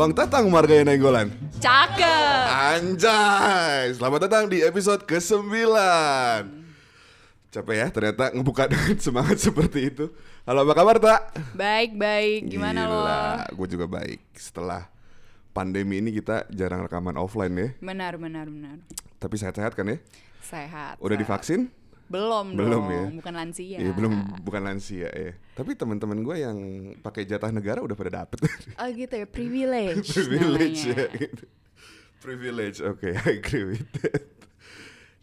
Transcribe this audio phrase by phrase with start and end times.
[0.00, 1.28] Bang Tatang Margaya Nenggolan
[1.60, 2.44] Cakep.
[2.48, 5.44] Anjay Selamat datang di episode ke-9
[7.52, 10.08] Capek ya ternyata ngebuka dengan semangat seperti itu
[10.48, 11.52] Halo apa kabar Tak?
[11.52, 12.48] Baik baik.
[12.48, 13.04] Gimana lo?
[13.52, 14.88] Gue juga baik Setelah
[15.52, 18.80] pandemi ini kita jarang rekaman offline ya Benar benar benar.
[19.20, 20.00] Tapi sehat-sehat kan ya?
[20.40, 20.96] Sehat.
[20.96, 21.28] Udah sehat.
[21.28, 21.68] divaksin?
[22.10, 22.90] Belum Belum dong.
[22.90, 23.04] ya?
[23.22, 23.78] Bukan lansia.
[23.78, 25.32] Iya belum bukan lansia ya.
[25.54, 26.58] Tapi teman-teman gue yang
[26.98, 28.42] pakai jatah negara udah pada dapet.
[28.74, 29.26] Oh gitu ya.
[29.30, 30.10] Privilege.
[30.18, 31.44] Privilege ya gitu.
[32.20, 34.28] Privilege, oke, I agree with that.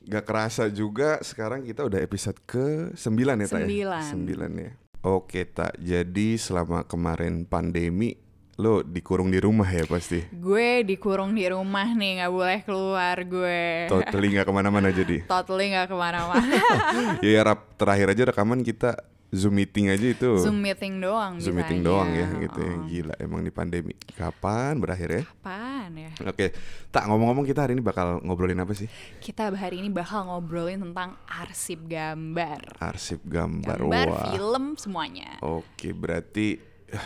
[0.07, 3.45] Gak kerasa juga sekarang kita udah episode ke 9 ya ya?
[3.45, 4.01] Sembilan.
[4.01, 4.71] 9 ya.
[5.05, 8.17] Oke Tak, jadi selama kemarin pandemi
[8.57, 10.25] lo dikurung di rumah ya pasti.
[10.33, 13.85] Gue dikurung di rumah nih, nggak boleh keluar gue.
[13.85, 15.21] Totally gak ke mana-mana jadi.
[15.29, 16.57] Totally nggak ke mana-mana.
[17.25, 20.39] ya, ya rap, terakhir aja rekaman kita Zoom meeting aja itu.
[20.39, 21.35] Zoom meeting doang.
[21.37, 22.73] Zoom meeting doang ya gitu ya.
[22.73, 22.83] Oh.
[22.87, 23.93] Gila emang di pandemi.
[24.15, 25.23] Kapan berakhir ya?
[25.27, 26.11] Apaan ya?
[26.23, 26.55] Oke,
[26.89, 28.87] tak ngomong-ngomong kita hari ini bakal ngobrolin apa sih?
[29.19, 32.79] Kita hari ini bakal ngobrolin tentang arsip gambar.
[32.79, 33.83] Arsip gambar.
[33.83, 34.31] Gambar, Wah.
[34.31, 35.43] film, semuanya.
[35.43, 37.03] Oke, berarti ya,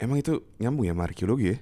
[0.00, 1.58] emang itu nyambung ya sama arkeologi ya?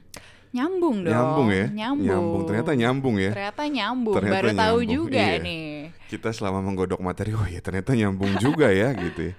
[0.48, 1.12] Nyambung dong.
[1.12, 1.66] Nyambung ya?
[1.68, 2.42] Nyambung.
[2.48, 3.30] Ternyata nyambung ya.
[3.36, 4.16] Ternyata nyambung.
[4.16, 5.44] Ternyata Baru tahu nyambung, juga iya.
[5.44, 5.66] nih.
[6.08, 9.34] Kita selama menggodok materi, oh ya ternyata nyambung juga ya gitu ya.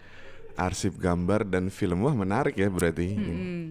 [0.60, 3.08] Arsip gambar dan film wah menarik ya berarti.
[3.16, 3.66] Hmm.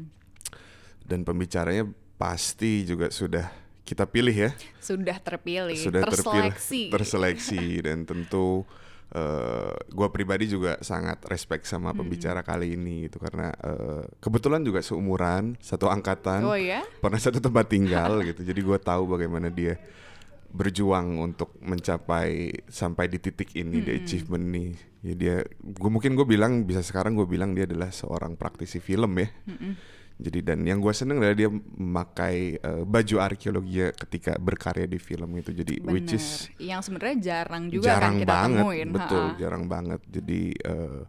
[1.06, 1.86] Dan pembicaranya
[2.18, 3.46] pasti juga sudah
[3.86, 4.50] kita pilih ya.
[4.82, 6.82] Sudah terpilih, sudah terpilih terseleksi.
[6.90, 8.66] terseleksi dan tentu
[9.08, 12.02] eh gue pribadi juga sangat respect sama Hmm.
[12.02, 13.16] pembicara kali ini gitu.
[13.16, 16.84] Karena eh, kebetulan juga seumuran satu angkatan Oh ya?
[17.00, 18.42] pernah satu tempat tinggal gitu.
[18.42, 19.80] Jadi gue tahu bagaimana dia
[20.48, 26.24] berjuang untuk mencapai sampai di titik ini di achievement nih ya dia gue mungkin gue
[26.24, 29.28] bilang bisa sekarang gue bilang dia adalah seorang praktisi film ya
[30.18, 34.98] jadi dan yang gue seneng adalah dia memakai eh, baju arkeologi ya ketika berkarya di
[34.98, 35.94] film itu jadi Bener.
[35.94, 38.88] which is yang sebenarnya jarang juga jarang kan kita banget temuin.
[38.90, 39.38] betul ha-ha.
[39.38, 41.00] jarang banget jadi eh,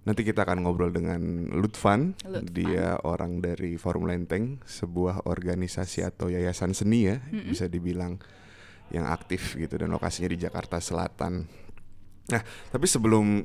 [0.00, 1.20] nanti kita akan ngobrol dengan
[1.56, 2.44] Lutfan Lutfan.
[2.52, 8.20] dia orang dari Forum Lenteng sebuah organisasi atau yayasan seni ya bisa dibilang
[8.92, 11.48] yang aktif gitu dan lokasinya di Jakarta Selatan
[12.28, 12.42] nah
[12.72, 13.44] tapi sebelum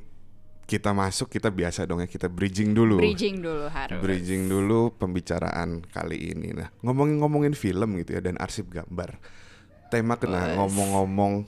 [0.65, 4.01] kita masuk kita biasa dong ya kita bridging dulu Bridging dulu harus.
[4.01, 6.57] bridging dulu pembicaraan kali ini.
[6.57, 9.21] Nah, ngomongin-ngomongin film gitu ya dan arsip gambar.
[9.93, 11.45] Tema kena ngomong-ngomong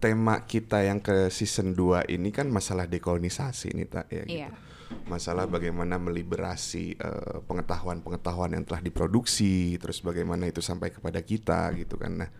[0.00, 4.48] tema kita yang ke season 2 ini kan masalah dekolonisasi nih tak ya gitu.
[4.48, 4.50] Iya.
[5.12, 12.00] Masalah bagaimana meliberasi eh, pengetahuan-pengetahuan yang telah diproduksi, terus bagaimana itu sampai kepada kita gitu
[12.00, 12.24] kan.
[12.24, 12.30] Nah,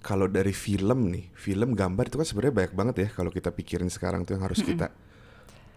[0.00, 3.92] kalau dari film nih, film gambar itu kan sebenarnya banyak banget ya kalau kita pikirin
[3.92, 4.88] sekarang tuh yang harus kita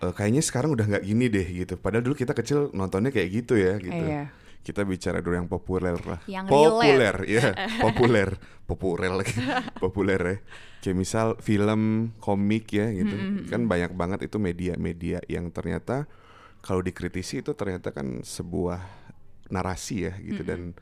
[0.04, 1.74] eh, kayaknya sekarang udah nggak gini deh gitu.
[1.80, 4.04] Padahal dulu kita kecil nontonnya kayak gitu ya gitu.
[4.04, 4.34] Iya.
[4.62, 6.20] Kita bicara dulu yang populer lah.
[6.28, 8.30] Yang populer, ya, populer,
[8.68, 9.36] populer lagi,
[9.84, 10.38] populer ya.
[10.84, 13.16] Kayak misal film, komik ya gitu.
[13.48, 16.04] Kan banyak banget itu media-media yang ternyata
[16.60, 18.84] kalau dikritisi itu ternyata kan sebuah
[19.48, 20.76] narasi ya gitu dan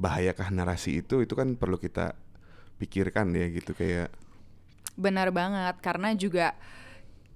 [0.00, 2.16] bahayakah narasi itu itu kan perlu kita
[2.80, 4.08] pikirkan ya gitu kayak
[4.98, 6.58] Benar banget karena juga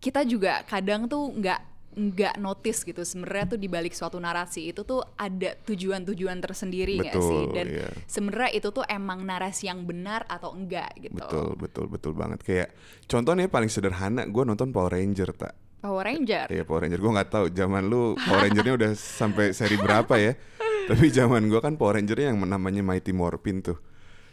[0.03, 4.73] kita juga kadang tuh nggak nggak notice gitu sebenarnya tuh di balik suatu narasi.
[4.73, 7.43] Itu tuh ada tujuan-tujuan tersendiri nggak sih?
[7.55, 7.89] Dan iya.
[8.09, 11.15] sebenarnya itu tuh emang narasi yang benar atau enggak gitu.
[11.15, 12.43] Betul betul betul banget.
[12.43, 12.69] Kayak
[13.07, 15.55] contohnya paling sederhana gue nonton Power Ranger tak
[15.85, 16.47] Power Ranger?
[16.51, 17.01] Iya Power Ranger.
[17.03, 20.33] Gue nggak tahu zaman lu Power Rangernya udah sampai seri berapa ya?
[20.91, 23.92] Tapi zaman gue kan Power Rangernya yang namanya Mighty Morphin tuh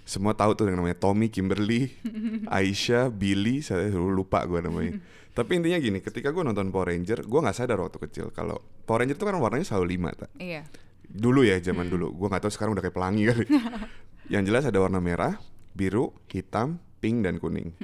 [0.10, 1.94] semua tahu tuh yang namanya Tommy, Kimberly,
[2.50, 4.98] Aisyah, Billy, saya lupa gue namanya.
[5.38, 8.58] Tapi intinya gini, ketika gue nonton Power Ranger, gue nggak sadar waktu kecil kalau
[8.90, 10.34] Power Ranger itu kan warnanya selalu lima, tak?
[10.42, 10.66] iya
[11.06, 13.46] Dulu ya zaman dulu, gue nggak tahu sekarang udah kayak pelangi kali.
[14.34, 15.38] yang jelas ada warna merah,
[15.78, 17.78] biru, hitam, pink dan kuning.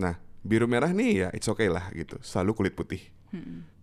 [0.00, 3.00] Nah biru merah nih ya it's okay lah gitu, selalu kulit putih.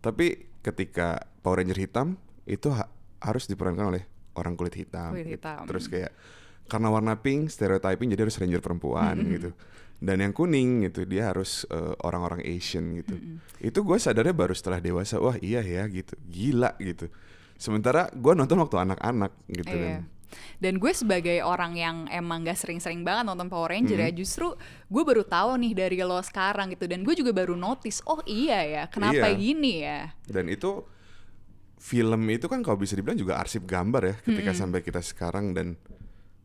[0.01, 2.89] Tapi ketika Power Ranger hitam itu ha-
[3.21, 4.03] harus diperankan oleh
[4.35, 5.13] orang kulit hitam.
[5.13, 5.37] Kulit gitu.
[5.41, 5.63] hitam.
[5.69, 6.11] Terus kayak
[6.73, 9.53] karena warna pink stereotyping jadi harus ranger perempuan gitu.
[10.01, 13.13] Dan yang kuning gitu dia harus eh, orang-orang Asian gitu.
[13.61, 15.21] Itu gue sadarnya baru setelah dewasa.
[15.21, 17.07] Wah iya ya gitu, gila gitu.
[17.55, 20.01] Sementara gue nonton waktu anak-anak gitu Iya.
[20.01, 20.03] kan.
[20.57, 24.49] Dan gue sebagai orang yang emang gak sering-sering banget nonton Power Ranger ya, justru
[24.89, 26.89] gue baru tahu nih dari lo sekarang gitu.
[26.89, 29.37] Dan gue juga baru notice, oh iya ya, kenapa Iya.
[29.37, 30.09] gini ya?
[30.25, 30.81] Dan itu
[31.77, 35.75] film itu kan kalau bisa dibilang juga arsip gambar ya ketika sampai kita sekarang dan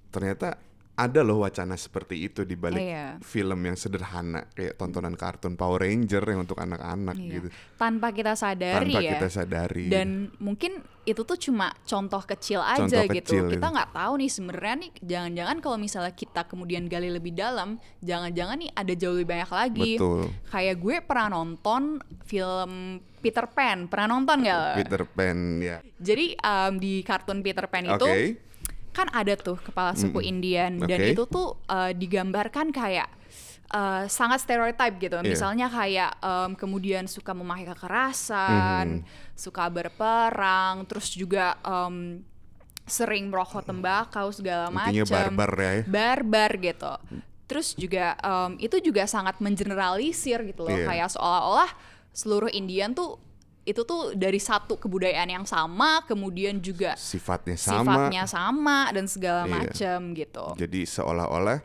[0.09, 0.57] ternyata
[0.99, 3.23] ada loh wacana seperti itu di balik Iya.
[3.23, 7.33] film yang sederhana kayak tontonan kartun Power Ranger yang untuk anak-anak Iya.
[7.39, 7.49] gitu.
[7.79, 9.15] Tanpa kita sadari Tanpa ya.
[9.15, 9.87] kita sadari.
[9.87, 13.15] Dan mungkin itu tuh cuma contoh kecil aja Contoh gitu.
[13.15, 13.75] kecil kita itu.
[13.79, 18.71] nggak tahu nih sebenarnya nih jangan-jangan kalau misalnya kita kemudian gali lebih dalam, jangan-jangan nih
[18.75, 19.91] ada jauh lebih banyak lagi.
[19.95, 20.35] Betul.
[20.51, 21.83] Kayak gue pernah nonton
[22.27, 22.73] film
[23.23, 24.75] Peter Pan, pernah nonton nggak?
[24.83, 25.79] Peter Pan ya.
[25.95, 28.11] Jadi em, di kartun Peter Pan itu.
[28.99, 31.15] Kan ada tuh kepala suku Indian dan Oke.
[31.15, 33.07] itu tuh eh, digambarkan kayak
[33.71, 35.23] eh, sangat stereotype gitu.
[35.23, 35.29] Iya.
[35.29, 39.07] Misalnya kayak em, kemudian suka memakai kekerasan,
[39.39, 42.27] suka berperang, terus juga em,
[42.89, 45.05] sering merokok tembakau segala macam.
[45.07, 45.73] Barbar ya.
[45.87, 46.93] Barbar gitu.
[47.47, 50.89] Terus juga em, itu juga sangat mengeneralisir gitu loh, Iya.
[50.89, 51.71] kayak seolah-olah
[52.11, 53.21] seluruh Indian tuh
[53.69, 58.09] itu tuh dari satu kebudayaan yang sama, kemudian juga Sifatnya sama.
[58.09, 59.53] sifatnya sama dan segala Iya.
[59.61, 60.47] macam gitu.
[60.57, 61.61] Jadi seolah-olah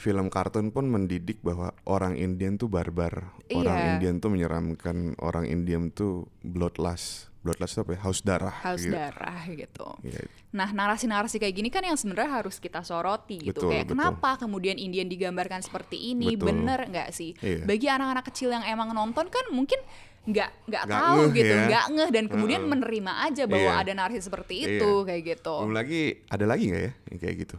[0.00, 3.36] film kartun pun mendidik bahwa orang Indian tuh barbar.
[3.52, 3.86] Orang Iya.
[3.94, 4.96] Indian tuh menyeramkan.
[5.20, 7.28] Orang Indian tuh bloodlust.
[7.40, 8.00] Bloodlust itu apa ya?
[8.04, 8.56] Haus darah.
[8.64, 8.92] Haus gitu.
[8.96, 9.88] darah gitu.
[10.00, 10.24] Iya.
[10.52, 13.60] Nah, narasi-narasi kayak gini kan yang sebenarnya harus kita soroti gitu.
[13.64, 13.96] Betul, kayak betul.
[13.96, 16.36] kenapa kemudian Indian digambarkan seperti ini?
[16.36, 16.52] Betul.
[16.52, 17.32] Bener nggak sih?
[17.40, 17.64] Iya.
[17.64, 19.80] Bagi anak-anak kecil yang emang nonton kan mungkin
[20.20, 21.64] nggak nggak tahu ngeh gitu, ya.
[21.64, 22.72] nggak ngeh dan kemudian Heeh.
[22.76, 23.80] menerima aja bahwa Iya.
[23.80, 24.68] ada narasi seperti Iya.
[24.76, 25.54] itu kayak gitu.
[25.64, 27.56] Belum lagi ada lagi nggak ya yang kayak gitu?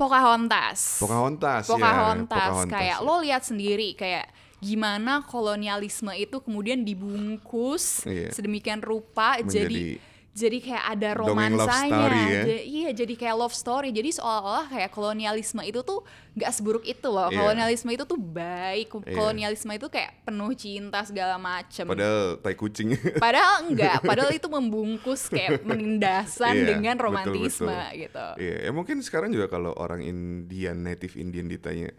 [0.00, 0.96] Pocahontas.
[0.96, 1.72] Pocahontas, ya.
[1.76, 2.40] Pocahontas.
[2.40, 3.04] Pocahontas, kayak ya.
[3.04, 8.28] lo lihat sendiri kayak gimana kolonialisme itu kemudian dibungkus Iya.
[8.32, 9.84] sedemikian rupa Menjadi jadi
[10.30, 12.06] jadi kayak ada romansanya.
[12.30, 12.42] ya.
[12.62, 13.90] Iya, jadi kayak love story.
[13.90, 16.06] Jadi seolah-olah kayak kolonialisme itu tuh
[16.38, 17.28] nggak seburuk itu loh.
[17.28, 17.38] Iya.
[17.42, 18.94] Kolonialisme itu tuh baik.
[18.94, 19.16] Iya.
[19.18, 21.82] Kolonialisme itu kayak penuh cinta segala macem.
[21.82, 22.94] Padahal tai kucing.
[23.24, 28.00] Padahal enggak, padahal itu membungkus kayak penindasan Iya, dengan betul, romantisme betul.
[28.06, 28.26] gitu.
[28.38, 31.90] Iya, ya mungkin sekarang juga kalau orang Indian, native Indian ditanya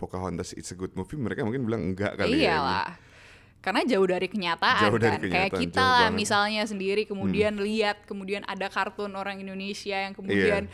[0.00, 2.88] Pocahontas it's a good movie, mereka mungkin bilang enggak kali ya.
[3.60, 5.20] Karena jauh dari kenyataan Jauh dari kan.
[5.20, 6.08] Kayak kenyataan, kita jauh lah banget.
[6.08, 6.16] Hmm.
[6.16, 10.64] misalnya sendiri kemudian lihat kemudian ada kartun orang Indonesia yang kemudian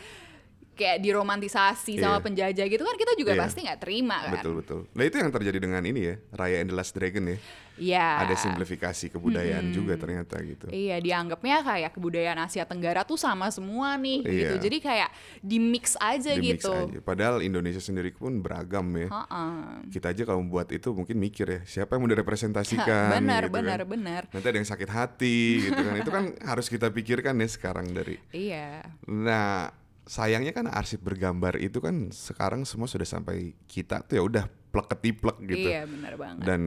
[0.71, 2.23] kayak diromantisasi sama Iya.
[2.23, 3.41] penjajah gitu kan kita juga Iya.
[3.43, 4.33] pasti nggak terima kan.
[4.39, 4.79] Betul betul.
[4.93, 7.37] Nah itu yang terjadi dengan ini ya, Raya and the Last Dragon ya.
[7.77, 8.25] Iya.
[8.25, 10.65] Ada simplifikasi kebudayaan juga ternyata gitu.
[10.67, 14.33] Iya, dianggapnya kayak kebudayaan Asia Tenggara tuh sama semua nih Iya.
[14.51, 14.55] gitu.
[14.65, 15.09] Jadi kayak
[15.39, 16.73] di mix aja Di mix gitu.
[16.73, 16.99] aja.
[16.99, 19.07] Padahal Indonesia sendiri pun beragam ya.
[19.07, 19.53] Heeh.
[19.93, 23.79] Kita aja kalau membuat itu mungkin mikir ya, siapa yang mau direpresentasikan benar, gitu benar,
[23.85, 23.87] kan.
[23.87, 24.21] benar.
[24.33, 25.37] Nanti ada yang sakit hati
[25.69, 25.93] gitu kan.
[25.95, 28.81] Itu kan harus kita pikirkan ya sekarang dari Iya.
[29.05, 29.69] Nah,
[30.03, 34.87] sayangnya kan arsip bergambar itu kan sekarang semua sudah sampai kita tuh ya udah plek
[34.97, 35.67] ketiplek gitu.
[35.69, 36.43] Iya, benar banget.
[36.43, 36.61] Dan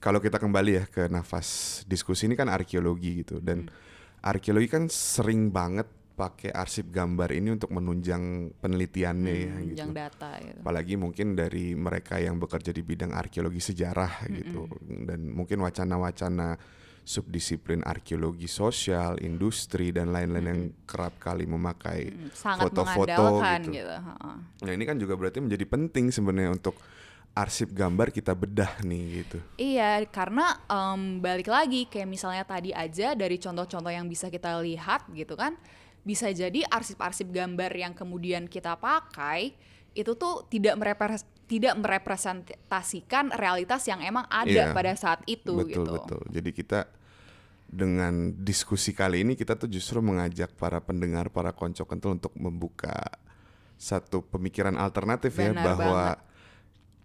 [0.00, 3.68] kalau kita kembali ya ke nafas diskusi ini kan arkeologi gitu dan
[4.24, 5.86] arkeologi kan sering banget
[6.16, 9.80] pakai arsip gambar ini untuk menunjang penelitiannya ya gitu.
[9.88, 10.58] Yang data gitu.
[10.60, 14.68] Apalagi mungkin dari mereka yang bekerja di bidang arkeologi sejarah gitu
[15.08, 16.60] dan mungkin wacana-wacana
[17.00, 23.72] subdisiplin arkeologi sosial, industri dan lain-lain yang kerap kali memakai Mm, Sangat foto-foto gitu.
[23.72, 23.96] gitu.
[24.68, 26.76] Nah, ini kan juga berarti menjadi penting sebenarnya untuk
[27.30, 29.38] arsip gambar kita bedah nih gitu.
[29.56, 35.06] Iya, karena em, balik lagi kayak misalnya tadi aja dari contoh-contoh yang bisa kita lihat
[35.14, 35.54] gitu kan,
[36.02, 39.54] bisa jadi arsip-arsip gambar yang kemudian kita pakai
[39.90, 45.82] itu tuh tidak merepres tidak merepresentasikan realitas yang emang ada Iya, pada saat itu betul
[45.82, 45.92] gitu.
[45.98, 46.22] betul.
[46.30, 46.86] Jadi kita
[47.70, 52.94] dengan diskusi kali ini kita tuh justru mengajak para pendengar, para konco kentul untuk membuka
[53.78, 56.02] satu pemikiran alternatif ya Benar bahwa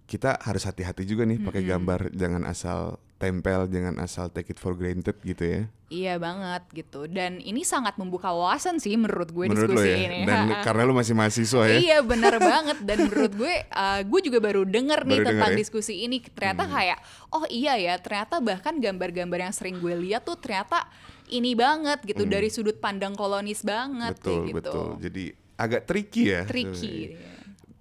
[0.05, 2.79] kita harus hati-hati juga nih pakai gambar, jangan asal
[3.15, 5.61] tempel, jangan asal take it for granted gitu ya.
[5.87, 7.07] Iya banget gitu.
[7.07, 9.97] Dan ini sangat membuka wawasan sih menurut gue Menurut diskusi ya.
[10.03, 10.19] ini.
[10.23, 11.77] Dan karena lo masih mahasiswa ya.
[11.79, 15.55] Iya benar banget dan menurut gue uh, gue juga baru denger nih Baru tentang denger
[15.55, 15.61] ya?
[15.63, 16.99] diskusi ini ternyata kayak
[17.31, 20.85] oh iya ya ternyata bahkan gambar-gambar yang sering gue lihat tuh ternyata
[21.25, 24.21] ini banget gitu dari sudut pandang kolonis banget Hmm.
[24.21, 24.57] betul kayak gitu.
[24.59, 24.87] betul.
[25.01, 25.23] Jadi
[25.55, 26.41] agak tricky ya.
[26.43, 26.95] Tricky.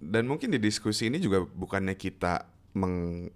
[0.04, 2.44] Dan mungkin di diskusi ini juga bukannya kita
[2.76, 3.28] meng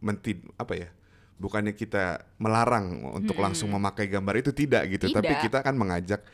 [0.00, 0.88] mentid apa ya?
[1.36, 5.42] Bukannya kita melarang untuk langsung memakai gambar itu tidak gitu, tapi Tidak.
[5.44, 6.24] kita akan mengajak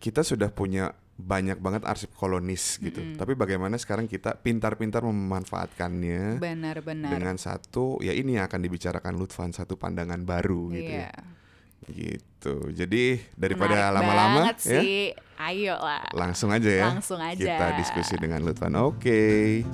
[0.00, 3.14] kita sudah punya banyak banget arsip kolonis gitu.
[3.14, 7.10] Tapi bagaimana sekarang kita pintar-pintar memanfaatkannya Benar-benar.
[7.12, 10.92] dengan satu ya ini yang akan dibicarakan Lutfan satu pandangan baru gitu.
[10.96, 11.12] Iya.
[11.12, 11.41] ya.
[11.90, 12.54] Gitu.
[12.70, 15.10] Jadi daripada lama-lama ya sih.
[15.42, 16.06] Ayo lah.
[16.14, 16.86] langsung aja ya.
[16.86, 17.42] Langsung aja.
[17.42, 18.78] Kita diskusi dengan Lutfan.
[18.78, 19.66] Oke.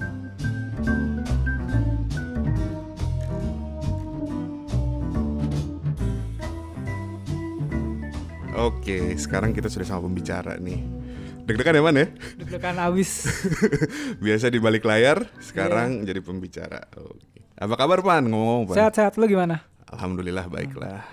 [8.58, 10.82] Oke, sekarang kita sudah sama pembicara nih.
[11.46, 12.06] Deg-degan ya man ya?
[12.42, 13.30] Deg-degan abis.
[14.24, 16.90] Biasa di balik layar, sekarang jadi pembicara.
[16.98, 17.44] Oke.
[17.54, 18.26] Apa kabar Pan?
[18.26, 18.76] Ngomong-ngomong Pan.
[18.82, 19.62] Sehat-sehat lu gimana?
[19.88, 21.06] Alhamdulillah baiklah.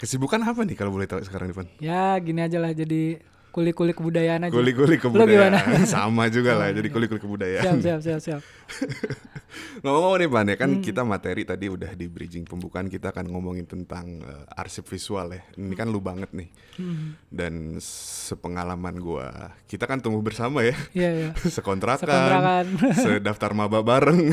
[0.00, 1.66] Kesibukan apa nih kalau boleh tahu sekarang nih Pan?
[1.76, 4.52] Ya gini aja lah jadi kulik-kulik kebudayaan aja.
[4.54, 4.96] Gimana?
[4.96, 5.52] kebudayaan.
[5.90, 7.76] Sama juga lah, jadi kuli-kuli siap, kebudayaan.
[7.78, 8.40] siap, siap, siap.
[9.82, 10.80] Ngomong-ngomong nih Pan ya kan Hmm.
[10.80, 15.42] kita materi tadi udah di bridging pembukaan kita akan ngomongin tentang eh, arsip visual ya.
[15.58, 16.48] Ini kan lu banget nih.
[16.78, 17.18] Hmm.
[17.26, 19.28] Dan sepengalaman gua,
[19.66, 20.72] kita kan tumbuh bersama ya.
[20.94, 21.30] Iya, iya.
[21.58, 22.64] Sekontrakan, Sekontrakan.
[22.94, 24.30] sedaftar maba bareng,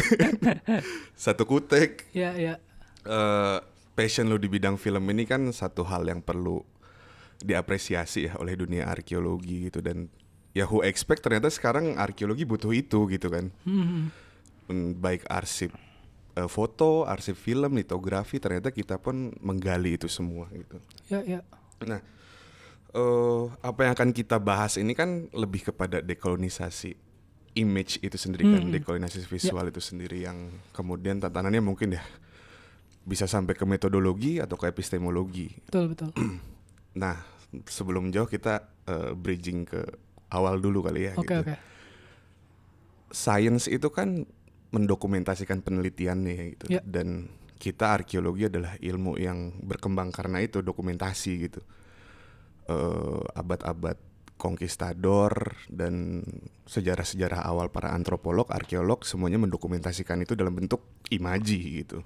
[1.13, 2.05] satu kutek.
[2.13, 2.53] Iya, iya.
[3.01, 3.57] Eh,
[3.97, 6.61] passion lu di bidang film ini kan satu hal yang perlu
[7.37, 10.09] diapresiasi ya oleh dunia arkeologi gitu dan
[10.53, 14.13] ya who expect ternyata sekarang arkeologi butuh itu gitu kan Hmm.
[14.67, 15.71] Mm, baik arsip
[16.35, 20.77] eh, foto, arsip film, litografi ternyata kita pun menggali itu semua gitu.
[21.09, 21.39] Ya, ya.
[21.81, 21.97] Nah,
[22.91, 26.93] eh, apa yang akan kita bahas ini kan lebih kepada dekolonisasi
[27.55, 28.73] image itu sendiri kan, Hmm.
[28.75, 32.03] dekolonisasi visual itu sendiri yang kemudian tantangannya mungkin ya
[33.07, 35.55] bisa sampai ke metodologi atau ke epistemologi.
[35.65, 36.11] Betul, betul.
[36.97, 37.13] Nah,
[37.69, 39.85] sebelum jauh kita eh, bridging ke
[40.33, 41.13] awal dulu kali ya.
[41.13, 41.45] Oke, gitu.
[41.45, 41.55] oke.
[43.13, 44.25] Science itu kan
[44.73, 46.81] mendokumentasikan penelitiannya gitu Ya.
[46.83, 47.29] dan
[47.61, 51.61] kita arkeologi adalah ilmu yang berkembang karena itu dokumentasi gitu
[52.67, 53.95] Eh, abad-abad
[54.35, 56.19] konkistador dan
[56.67, 62.03] sejarah-sejarah awal para antropolog arkeolog semuanya mendokumentasikan itu dalam bentuk imaji gitu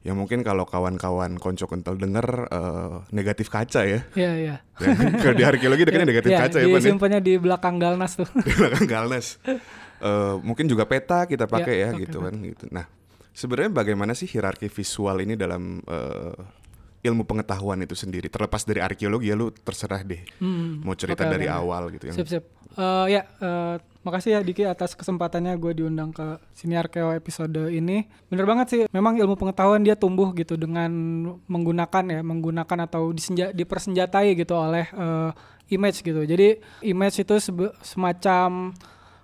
[0.00, 4.56] ya mungkin kalau kawan-kawan konco kental denger eh, negatif kaca ya Iya, iya.
[4.80, 4.88] Ya,
[5.20, 8.28] kalau di arkeologi dekatnya negatif Iya, kaca ya Pan ya disimpannya di belakang Galnas tuh.
[8.48, 9.36] di belakang Galnes.
[10.00, 12.64] Eh, mungkin juga peta kita pakai ya, Ya, oke, gitu kan gitu.
[12.72, 12.88] Nah,
[13.36, 16.32] sebenarnya bagaimana sih hierarki visual ini dalam eh,
[17.04, 18.32] ilmu pengetahuan itu sendiri?
[18.32, 20.24] Terlepas dari arkeologi ya lu terserah deh.
[20.40, 20.80] Hmm.
[20.80, 21.56] Mau cerita Oke, dari oke.
[21.60, 22.44] awal gitu yang Sip, sip.
[22.72, 28.08] Eh, ya, eh, makasih ya Diki atas kesempatannya gue diundang ke sini Arkeo episode ini.
[28.32, 30.88] Bener banget sih, memang ilmu pengetahuan dia tumbuh gitu dengan
[31.44, 35.30] menggunakan ya, menggunakan atau disenja, dipersenjatai gitu oleh eh,
[35.76, 36.24] image gitu.
[36.24, 38.72] Jadi image itu sebe- semacam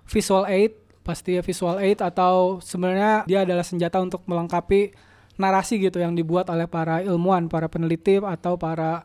[0.05, 4.93] visual aid, pasti ya visual aid atau sebenarnya dia adalah senjata untuk melengkapi
[5.41, 9.01] narasi gitu yang dibuat oleh para ilmuwan, para peneliti atau para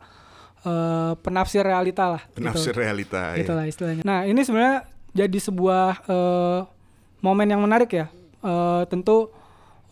[0.61, 2.21] eh, penafsir realita lah.
[2.29, 3.41] gitu penafsir realita ya.
[3.41, 4.03] gitu lah istilahnya.
[4.05, 6.59] Nah ini sebenarnya jadi sebuah eh,
[7.21, 8.09] momen yang menarik ya.
[8.43, 9.29] Eh, tentu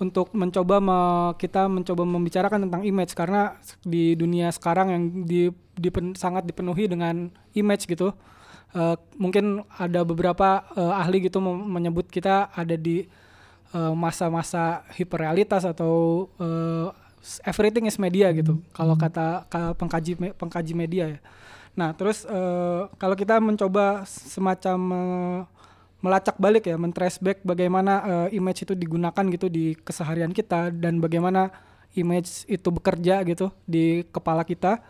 [0.02, 6.18] untuk mencoba me- kita mencoba membicarakan tentang image karena di dunia sekarang yang di, dipen-
[6.18, 8.12] sangat dipenuhi dengan image gitu.
[8.74, 13.06] Eh, mungkin ada beberapa eh, ahli gitu menyebut kita ada di
[13.72, 16.92] masa-masa hiperrealitas atau eh,
[17.48, 18.60] everything is media gitu.
[18.76, 21.20] Kalau kata ka- pengkaji pengkaji media ya.
[21.76, 25.40] Nah, terus eh, kalau kita mencoba semacam eh,
[26.02, 31.00] melacak balik ya, men-trace back bagaimana eh, image itu digunakan gitu di keseharian kita dan
[31.00, 31.54] bagaimana
[31.96, 34.84] image itu bekerja gitu di kepala kita.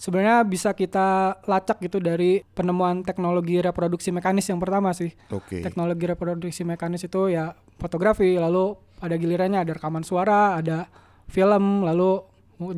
[0.00, 5.12] Sebenarnya bisa kita lacak gitu dari penemuan teknologi reproduksi mekanis yang pertama sih.
[5.28, 5.60] Oke.
[5.60, 10.88] Teknologi reproduksi mekanis itu ya fotografi, lalu pada gilirannya ada rekaman suara, ada
[11.28, 12.24] film, lalu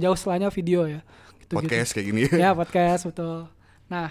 [0.02, 1.06] jauh setelahnya video ya.
[1.52, 1.68] Gitu-gitu.
[1.68, 3.44] Podcast kayak gini Ya podcast betul.
[3.92, 4.08] Nah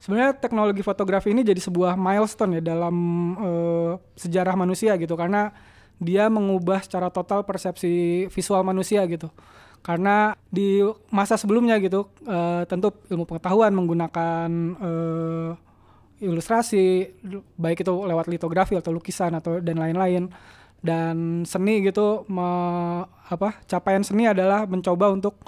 [0.00, 2.96] sebenarnya teknologi fotografi ini jadi sebuah milestone ya dalam
[3.36, 5.52] eh, sejarah manusia gitu karena
[6.00, 9.28] dia mengubah secara total persepsi visual manusia gitu.
[9.80, 10.80] Karena di
[11.12, 14.48] masa sebelumnya gitu eh, tentu ilmu pengetahuan menggunakan
[14.80, 15.50] eh,
[16.20, 17.16] ilustrasi
[17.56, 20.28] baik itu lewat litografi atau lukisan atau dan lain-lain
[20.80, 25.40] dan seni gitu me- apa capaian seni adalah mencoba untuk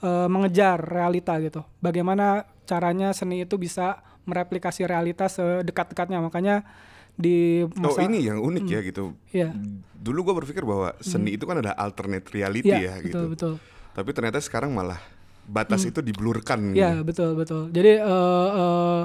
[0.00, 6.62] eh, mengejar realita gitu bagaimana caranya seni itu bisa mereplikasi realitas sedekat-dekatnya makanya
[7.18, 9.10] di Oh masa ini yang unik ya gitu.
[9.34, 9.50] Iya.
[9.98, 13.24] Dulu gua berpikir bahwa seni itu kan ada alternate reality Iya, ya betul gitu.
[13.34, 13.52] betul
[13.90, 15.02] Tapi ternyata sekarang malah
[15.48, 16.76] batas itu diblurkan.
[16.78, 17.74] Iya betul betul.
[17.74, 19.02] Jadi eh, eh,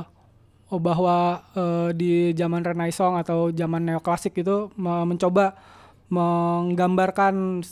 [0.70, 5.58] oh, bahwa eh, di zaman Renaissance atau zaman neoklasik itu me- mencoba
[6.14, 7.66] menggambarkan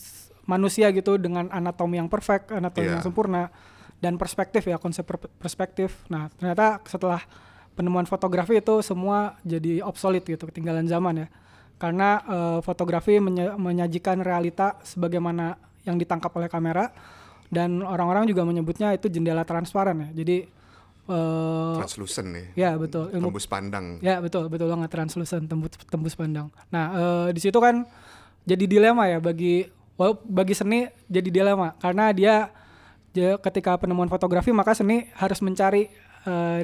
[0.51, 2.99] manusia gitu dengan anatomi yang perfect, anatomi Iya.
[2.99, 3.47] yang sempurna
[3.97, 6.03] dan perspektif ya konsep per- perspektif.
[6.11, 7.23] Nah ternyata setelah
[7.71, 11.27] penemuan fotografi itu semua jadi obsolete gitu, ketinggalan zaman ya.
[11.79, 16.91] Karena eh, fotografi menye- menyajikan realita sebagaimana yang ditangkap oleh kamera
[17.47, 20.09] dan orang-orang juga menyebutnya itu jendela transparan ya.
[20.13, 20.37] Jadi
[21.07, 22.45] eh, Translucent ya.
[22.53, 23.97] ya betul ilmu Tembus pandang.
[23.99, 26.47] Ya betul betul banget translucent tembus tembus pandang.
[26.69, 27.81] Nah eh, di situ kan
[28.41, 29.65] jadi dilema ya bagi
[30.01, 32.49] wal- bagi seni jadi dilema karena dia,
[33.37, 35.93] ketika penemuan fotografi maka seni harus mencari
[36.23, 36.61] eh,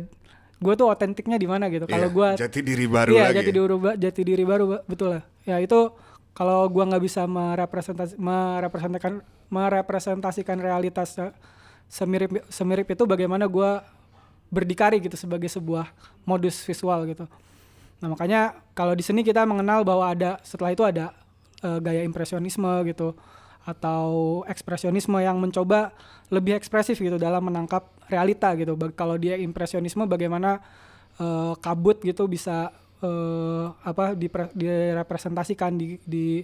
[0.58, 1.86] gue tuh otentiknya di mana gitu.
[1.86, 3.46] Kalau Iya, gue jati diri baru iya, lagi.
[3.46, 5.24] jati diri ba- jati diri baru ba- betul lah.
[5.46, 5.94] Ya itu
[6.34, 11.36] kalau gua nggak bisa merepresentasi merepresentasikan merepresentasikan realitas se-
[11.88, 13.86] semirip semirip itu bagaimana gua
[14.48, 15.92] berdikari gitu sebagai sebuah
[16.24, 17.26] modus visual gitu.
[18.00, 18.42] Nah makanya
[18.72, 21.12] kalau di seni kita mengenal bahwa ada setelah itu ada
[21.60, 23.14] eh, gaya impresionisme gitu
[23.64, 24.08] atau
[24.46, 25.92] ekspresionisme yang mencoba
[26.30, 28.74] lebih ekspresif gitu dalam menangkap realita gitu.
[28.74, 30.64] Bag- Kalau dia impresionisme bagaimana
[31.18, 36.42] eh, kabut gitu bisa eh, apa dipre- direpresentasikan di di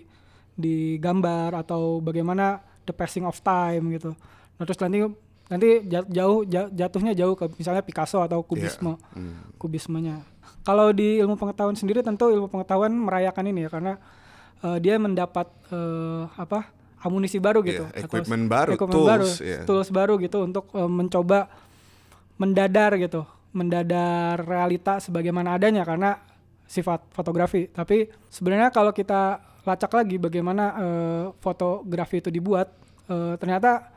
[0.53, 4.13] di gambar atau bagaimana the passing of time gitu.
[4.53, 5.01] Nah terus nanti
[5.45, 9.47] nanti ja- jauh ja- jatuhnya jauh ke misalnya Picasso atau kubisme Hmm.
[9.55, 10.21] kubismenya.
[10.61, 13.93] Kalau di ilmu pengetahuan sendiri tentu ilmu pengetahuan merayakan ini ya karena
[14.63, 16.71] eh, dia mendapat eh, apa
[17.03, 19.59] amunisi baru gitu, Iya, atau equipment baru, equipment tools, baru, iya.
[19.67, 21.51] tools baru gitu untuk eh, mencoba
[22.39, 26.17] mendadar gitu, mendadar realita sebagaimana adanya karena
[26.63, 27.67] sifat fotografi.
[27.69, 32.71] Tapi sebenarnya kalau kita lacak lagi bagaimana eh, fotografi itu dibuat,
[33.11, 33.91] eh, ternyata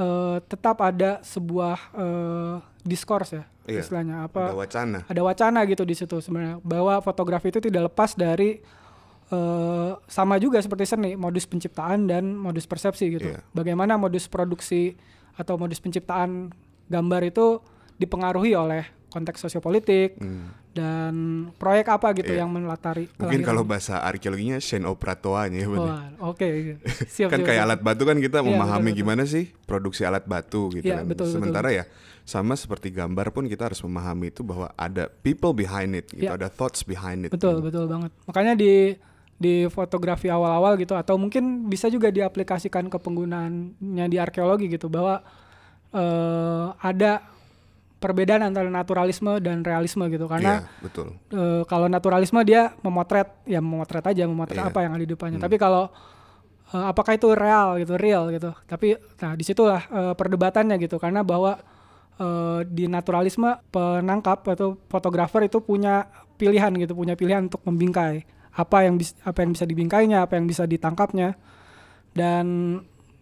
[0.00, 4.98] eh, tetap ada sebuah eh, diskurs ya Iya, istilahnya apa Ada wacana.
[5.06, 8.58] ada wacana gitu di situ sebenarnya bahwa fotografi itu tidak lepas dari
[9.30, 13.40] eh, sama juga seperti seni modus penciptaan dan modus persepsi gitu Iya.
[13.50, 14.98] bagaimana modus produksi
[15.32, 16.50] atau modus penciptaan
[16.86, 17.62] gambar itu
[17.96, 20.18] dipengaruhi oleh konteks sosiopolitik
[20.70, 21.14] dan
[21.56, 22.36] proyek apa gitu Hmm.
[22.36, 22.40] Iya.
[22.40, 23.42] yang melatari Mungkin kelahiran.
[23.44, 25.82] kalau bahasa arkeologinya scenoprattoanya ya bener.
[25.84, 26.46] Wah, oke
[27.10, 27.66] siap kan siap, kayak siap.
[27.66, 28.98] alat batu kan kita Iya, memahami betul, betul.
[29.00, 31.10] gimana sih produksi alat batu gitu Iya, kan.
[31.10, 31.34] betul, betul.
[31.36, 31.84] Sementara ya
[32.22, 36.38] sama seperti gambar pun kita harus memahami itu bahwa ada people behind it gitu, Iya.
[36.38, 37.30] ada thoughts behind it.
[37.30, 38.14] Betul, betul banget.
[38.24, 38.94] Makanya di
[39.40, 45.24] di fotografi awal-awal gitu atau mungkin bisa juga diaplikasikan ke penggunaannya di arkeologi gitu bahwa
[45.90, 47.24] eh, ada
[47.96, 51.06] perbedaan antara naturalisme dan realisme gitu karena Iya, betul.
[51.30, 54.68] eh, kalau naturalisme dia memotret ya memotret aja memotret Iya.
[54.68, 55.36] apa yang ada di depannya.
[55.38, 55.88] Tapi kalau
[56.70, 58.52] eh, apakah itu real gitu, real gitu.
[58.64, 61.60] Tapi nah di situlah eh, perdebatannya gitu karena bahwa
[62.16, 68.24] eh, di naturalisme penangkap atau fotografer itu punya pilihan gitu, punya pilihan untuk membingkai
[68.60, 71.34] apa yang bis- apa yang bisa dibingkainya, apa yang bisa ditangkapnya
[72.12, 72.76] dan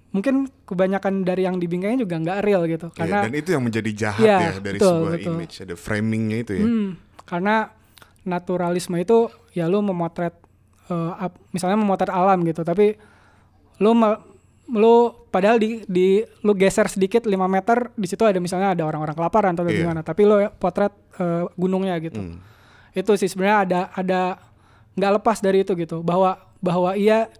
[0.09, 3.90] mungkin kebanyakan dari yang dibingkainya juga nggak real gitu Iya, karena dan itu yang menjadi
[3.94, 5.31] jahat Iya, ya dari betul, sebuah betul.
[5.31, 6.64] image, ada framingnya itu ya.
[6.64, 6.88] Hmm,
[7.22, 7.55] karena
[8.24, 9.18] naturalisme itu
[9.53, 10.35] ya lu memotret
[11.14, 12.96] ap- misalnya memotret alam gitu, tapi
[13.79, 13.90] lu
[14.68, 14.94] lu
[15.29, 16.09] padahal di di
[16.42, 19.77] lu geser sedikit 5 meter di situ ada misalnya ada orang-orang kelaparan atau Iya.
[19.79, 22.16] gimana, tapi lu potret eh, gunungnya gitu.
[22.18, 22.40] Hmm.
[22.90, 24.20] Itu sih sebenarnya ada ada
[24.99, 27.31] nggak lepas dari itu gitu, bahwa bahwa iya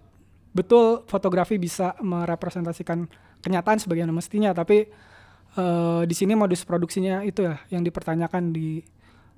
[0.55, 3.11] betul fotografi bisa merepresentasikan
[3.43, 4.87] kenyataan sebagaimana mestinya, tapi
[5.59, 8.83] eh, di sini modus produksinya itu ya yang dipertanyakan di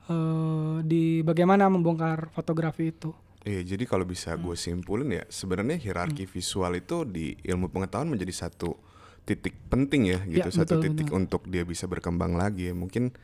[0.07, 3.11] eh, di bagaimana membongkar fotografi itu.
[3.41, 4.53] Iya, jadi kalau bisa Hmm.
[4.53, 8.77] gue simpulin ya, sebenarnya hierarki visual itu di ilmu pengetahuan menjadi satu
[9.25, 12.77] titik penting ya, gitu, Ya, satu betul, titik untuk dia bisa berkembang lagi ya.
[12.77, 13.17] Mungkin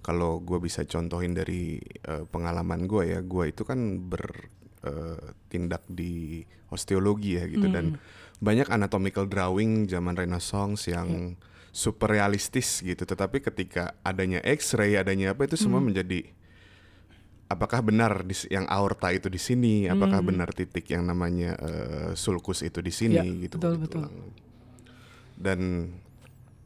[0.00, 7.36] kalau gue bisa contohin dari eh, pengalaman gue ya, gue itu kan bertindak di osteologi
[7.36, 8.00] ya gitu, dan Hmm.
[8.40, 11.48] banyak anatomical drawing zaman Renaissance yang Ya.
[11.70, 13.04] super realistis gitu.
[13.04, 15.92] Tetapi ketika adanya X-ray, adanya apa itu semua Hmm.
[15.92, 16.24] menjadi
[17.50, 20.30] apakah benar di, yang aorta itu di sini, apakah Hmm.
[20.30, 23.58] benar titik yang namanya eh, sulcus itu di sini Ya, gitu.
[23.58, 24.04] betul, gitu betul.
[25.34, 25.60] Dan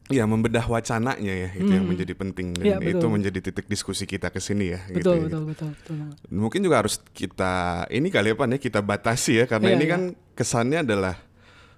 [0.07, 1.91] ya membedah wacananya ya itu yang Hmm.
[1.91, 3.09] menjadi penting dan Ya, itu betul.
[3.09, 6.17] menjadi titik diskusi kita ke sini ya gitu Betul, ya, betul, betul, betul banget.
[6.29, 7.53] Mungkin juga harus kita
[7.89, 9.91] ini kali ya Pan ya kita batasi ya karena Iya, ini iya.
[9.91, 11.15] kan kesannya adalah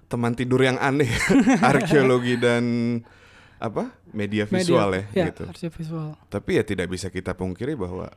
[0.04, 1.08] teman tidur yang aneh
[1.62, 2.64] arkeologi dan
[3.58, 5.44] apa media visual Media, ya, gitu.
[5.44, 6.14] arsip visual.
[6.28, 8.12] Tapi ya tidak bisa kita pungkiri bahwa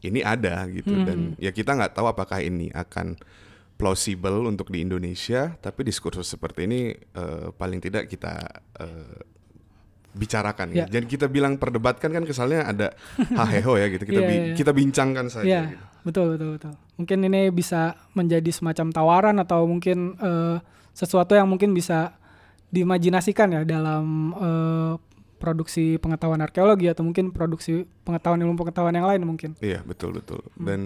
[0.00, 1.04] ini ada gitu Hmm.
[1.04, 3.16] dan ya kita nggak tahu apakah ini akan
[3.74, 5.56] plausible untuk di Indonesia.
[5.56, 8.44] Tapi diskursus seperti ini eh, paling tidak kita
[8.78, 9.32] eh,
[10.14, 10.86] bicarakan ya.
[10.86, 10.98] Ya.
[10.98, 12.94] Jadi kita bilang perdebatkan kan kesannya ada
[13.38, 14.06] haheho ya gitu.
[14.06, 14.54] Kita Iya, bi- iya.
[14.54, 15.44] kita bincangkan saja.
[15.44, 15.84] Iya, gitu.
[16.06, 16.72] betul, betul, betul.
[16.94, 17.80] Mungkin ini bisa
[18.14, 20.56] menjadi semacam tawaran atau mungkin eh,
[20.94, 22.14] sesuatu yang mungkin bisa
[22.70, 24.92] diimajinasikan ya dalam eh,
[25.36, 29.58] produksi pengetahuan arkeologi atau mungkin produksi pengetahuan ilmu pengetahuan yang lain mungkin.
[29.58, 30.40] Iya betul betul.
[30.54, 30.64] Hmm.
[30.64, 30.80] Dan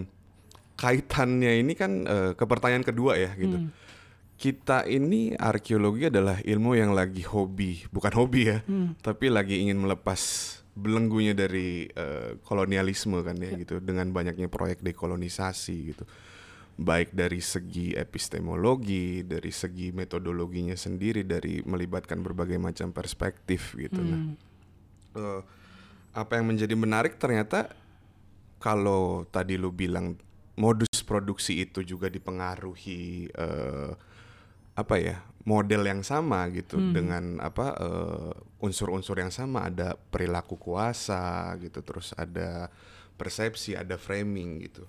[0.75, 3.59] kaitannya ini kan eh, ke pertanyaan kedua ya gitu.
[3.59, 3.71] Hmm.
[4.39, 8.95] Kita ini arkeologi adalah ilmu yang lagi hobi, bukan hobi ya, Hmm.
[9.03, 10.21] tapi lagi ingin melepas
[10.79, 13.83] belenggunya dari eh, kolonialisme kan ya, gitu.
[13.83, 16.07] Dengan banyaknya proyek dekolonisasi gitu.
[16.79, 23.99] Baik dari segi epistemologi, dari segi metodologinya sendiri, dari melibatkan berbagai macam perspektif gitu.
[23.99, 24.35] Nah, Hmm.
[25.19, 25.43] eh,
[26.15, 27.75] apa yang menjadi menarik ternyata
[28.63, 30.15] kalau tadi lu bilang
[30.55, 33.91] modus produksi itu juga dipengaruhi eh,
[34.79, 39.67] apa ya model yang sama gitu dengan apa eh, unsur-unsur yang sama.
[39.67, 42.71] Ada perilaku kuasa gitu terus ada
[43.19, 44.85] persepsi ada framing gitu.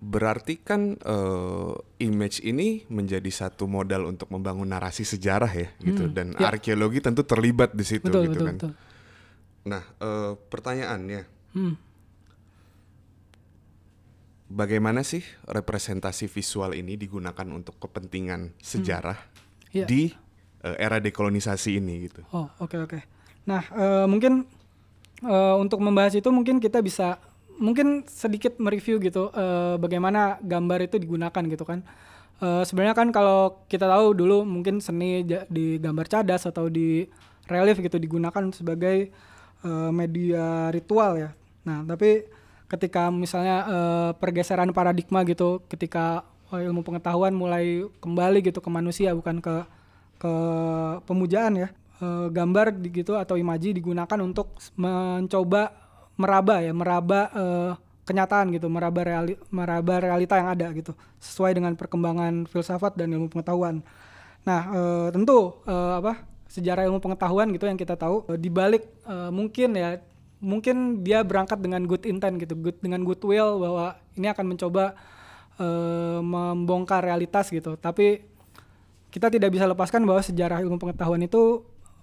[0.00, 6.06] Berarti kan eh, image ini menjadi satu modal untuk membangun narasi sejarah ya gitu.
[6.12, 6.52] Dan ya.
[6.52, 8.56] arkeologi tentu terlibat di situ betul gitu betul kan.
[8.60, 8.72] betul.
[9.60, 11.74] Nah, eh, pertanyaannya, Hmm.
[14.50, 19.16] Bagaimana sih representasi visual ini digunakan untuk kepentingan sejarah
[19.70, 19.86] Iya.
[19.86, 20.10] di
[20.60, 22.26] eh, era dekolonisasi ini gitu?
[22.34, 22.98] Oh oke oke.
[23.46, 24.42] Nah eh, mungkin
[25.22, 27.22] eh, untuk membahas itu mungkin kita bisa
[27.54, 31.86] mungkin sedikit mereview gitu eh, bagaimana gambar itu digunakan gitu kan.
[32.42, 37.06] Eh, Sebenarnya kan kalau kita tahu dulu mungkin seni di gambar cadas atau di
[37.46, 39.14] relief gitu digunakan sebagai
[39.62, 41.30] eh, media ritual ya.
[41.62, 42.26] Nah tapi
[42.70, 46.22] ketika misalnya eh, pergeseran paradigma gitu, ketika
[46.54, 49.66] eh, ilmu pengetahuan mulai kembali gitu ke manusia bukan ke
[50.20, 50.32] ke
[51.08, 51.68] pemujaan ya
[52.00, 55.68] Eh, gambar gitu atau imaji digunakan untuk mencoba
[56.16, 57.72] meraba ya meraba eh,
[58.08, 63.28] kenyataan gitu meraba reali, meraba realita yang ada gitu sesuai dengan perkembangan filsafat dan ilmu
[63.28, 63.84] pengetahuan.
[64.48, 69.76] Nah eh, tentu eh, apa sejarah ilmu pengetahuan gitu yang kita tahu dibalik eh, mungkin
[69.76, 70.00] ya
[70.40, 74.96] mungkin dia berangkat dengan good intent gitu good dengan goodwill bahwa ini akan mencoba
[75.56, 78.24] eh, membongkar realitas gitu tapi
[79.10, 81.60] kita tidak bisa lepaskan bahwa sejarah ilmu pengetahuan itu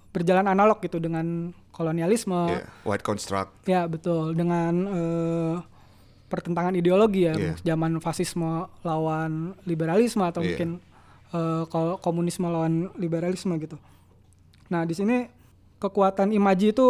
[0.09, 3.49] berjalan analog gitu dengan kolonialisme Ya, white construct.
[3.65, 5.55] ya betul dengan eh,
[6.27, 7.53] pertentangan ideologi ya Iya.
[7.65, 10.47] zaman fasisme lawan liberalisme atau Iya.
[10.53, 10.71] mungkin
[11.67, 13.75] ko- komunisme lawan liberalisme gitu
[14.67, 15.27] nah di sini
[15.77, 16.87] kekuatan imaji itu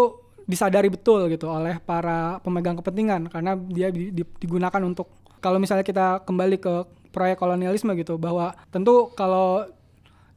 [0.48, 5.84] disadari betul gitu oleh para pemegang kepentingan karena dia di- di- digunakan untuk kalau misalnya
[5.84, 6.74] kita kembali ke
[7.12, 9.68] proyek kolonialisme gitu bahwa tentu kalau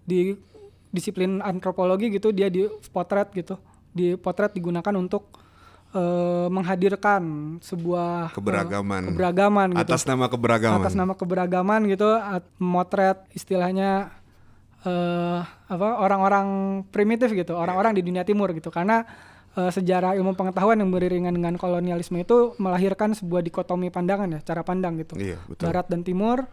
[0.03, 0.35] di
[0.91, 3.55] disiplin antropologi gitu dia di potret gitu
[3.89, 5.31] di potret digunakan untuk
[5.93, 7.23] eh, menghadirkan
[7.61, 9.03] sebuah eh, Keberagaman.
[9.09, 10.79] keberagaman gitu Atas nama keberagaman.
[10.81, 14.11] atas nama keberagaman gitu at- motret istilahnya
[14.81, 16.47] eh apa orang-orang
[16.89, 19.05] primitif gitu orang-orang di dunia timur gitu karena
[19.57, 24.63] eh, sejarah ilmu pengetahuan yang beriringan dengan kolonialisme itu melahirkan sebuah dikotomi pandangan ya cara
[24.63, 25.65] pandang gitu Iya, betul.
[25.71, 26.47] barat dan timur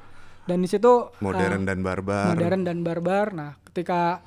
[0.48, 2.34] dan di situ Modern eh, dan barbar.
[2.34, 3.26] modern dan barbar.
[3.36, 4.24] Nah, ketika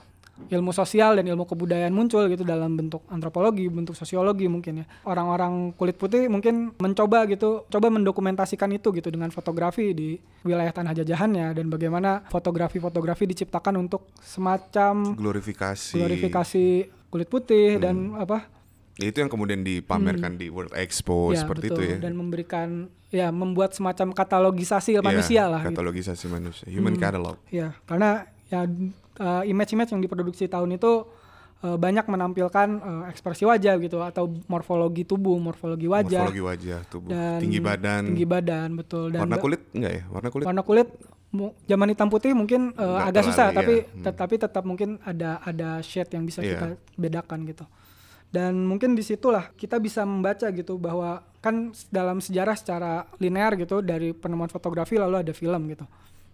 [0.49, 4.87] ilmu sosial dan ilmu kebudayaan muncul gitu dalam bentuk antropologi, bentuk sosiologi mungkin ya.
[5.05, 10.97] Orang-orang kulit putih mungkin mencoba gitu, coba mendokumentasikan itu gitu dengan fotografi di wilayah tanah
[10.97, 16.01] jajahannya dan bagaimana fotografi-fotografi diciptakan untuk semacam glorifikasi.
[16.01, 16.67] glorifikasi
[17.13, 18.49] kulit putih dan apa
[19.01, 21.81] Ya, itu yang kemudian dipamerkan di World Expo ya, seperti betul.
[21.81, 21.97] itu ya.
[22.05, 22.69] dan memberikan
[23.09, 25.73] ya membuat semacam katalogisasi manusia Iya, lah gitu.
[25.73, 26.67] Katalogisasi manusia.
[26.69, 27.41] Human catalog.
[27.49, 28.69] Ya, karena ya
[29.21, 31.09] uh, image-image yang diproduksi tahun itu
[31.65, 37.09] uh, banyak menampilkan uh, ekspresi wajah gitu atau morfologi tubuh, morfologi wajah, Morfologi wajah, tubuh,
[37.09, 40.03] dan tinggi badan, tinggi badan betul dan warna kulit enggak ya?
[40.13, 40.89] Warna kulit warna kulit
[41.71, 43.87] zaman hitam putih mungkin uh, agak susah terlalu, tapi ya.
[43.87, 44.03] Hmm.
[44.03, 46.59] tetapi tetap mungkin ada ada shade yang bisa Iya.
[46.59, 46.67] kita
[46.99, 47.65] bedakan gitu.
[48.31, 53.83] Dan mungkin di situlah kita bisa membaca gitu bahwa kan dalam sejarah secara linear gitu
[53.83, 55.83] dari penemuan fotografi lalu ada film gitu.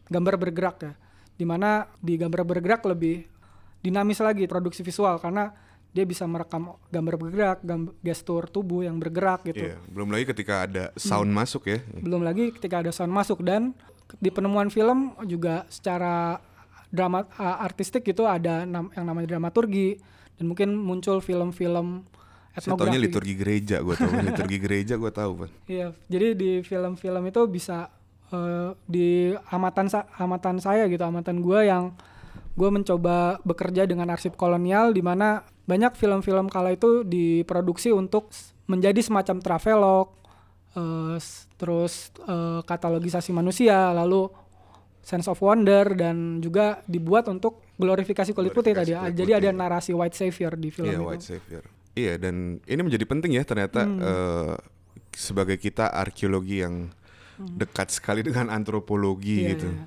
[0.06, 0.92] Gambar bergerak ya.
[1.32, 3.24] Di mana di gambar bergerak lebih
[3.80, 5.52] dinamis lagi produksi visual karena
[5.88, 9.64] dia bisa merekam gambar bergerak, gam- gestur tubuh yang bergerak gitu.
[9.64, 11.38] Iya, belum lagi ketika ada sound Hmm.
[11.40, 11.80] masuk ya.
[11.96, 13.72] Belum lagi ketika ada sound masuk dan
[14.20, 16.36] di penemuan film juga secara
[16.86, 19.96] drama artistik gitu ada nam- yang namanya dramaturgi
[20.36, 22.04] dan mungkin muncul film-film
[22.52, 23.00] Saya etnografi.
[23.02, 25.50] liturgi gereja, gue tahu liturgi gereja gue tahu, Pan.
[25.66, 27.92] Iya, jadi di film-film itu bisa
[28.28, 29.08] eh, di
[29.46, 31.92] amatan sa- amatan saya gitu, amatan gue yang
[32.52, 38.32] gue mencoba bekerja dengan arsip kolonial di mana banyak film-film kala itu diproduksi untuk
[38.64, 40.08] menjadi semacam travelog,
[41.16, 44.28] s- terus eh, katalogisasi manusia, lalu
[45.00, 48.90] sense of wonder dan juga dibuat untuk glorifikasi kulit putih tadi.
[48.90, 49.04] ya.
[49.04, 51.04] kulit Jadi ada narasi white savior di film Iya, itu.
[51.04, 51.64] white savior.
[51.92, 53.98] Iya, dan ini menjadi penting ya ternyata Hmm.
[53.98, 54.54] eh,
[55.12, 56.92] sebagai kita arkeologi yang
[57.38, 59.42] dekat sekali dengan antropologi Hmm.
[59.42, 59.68] Iya, gitu.
[59.70, 59.84] iya.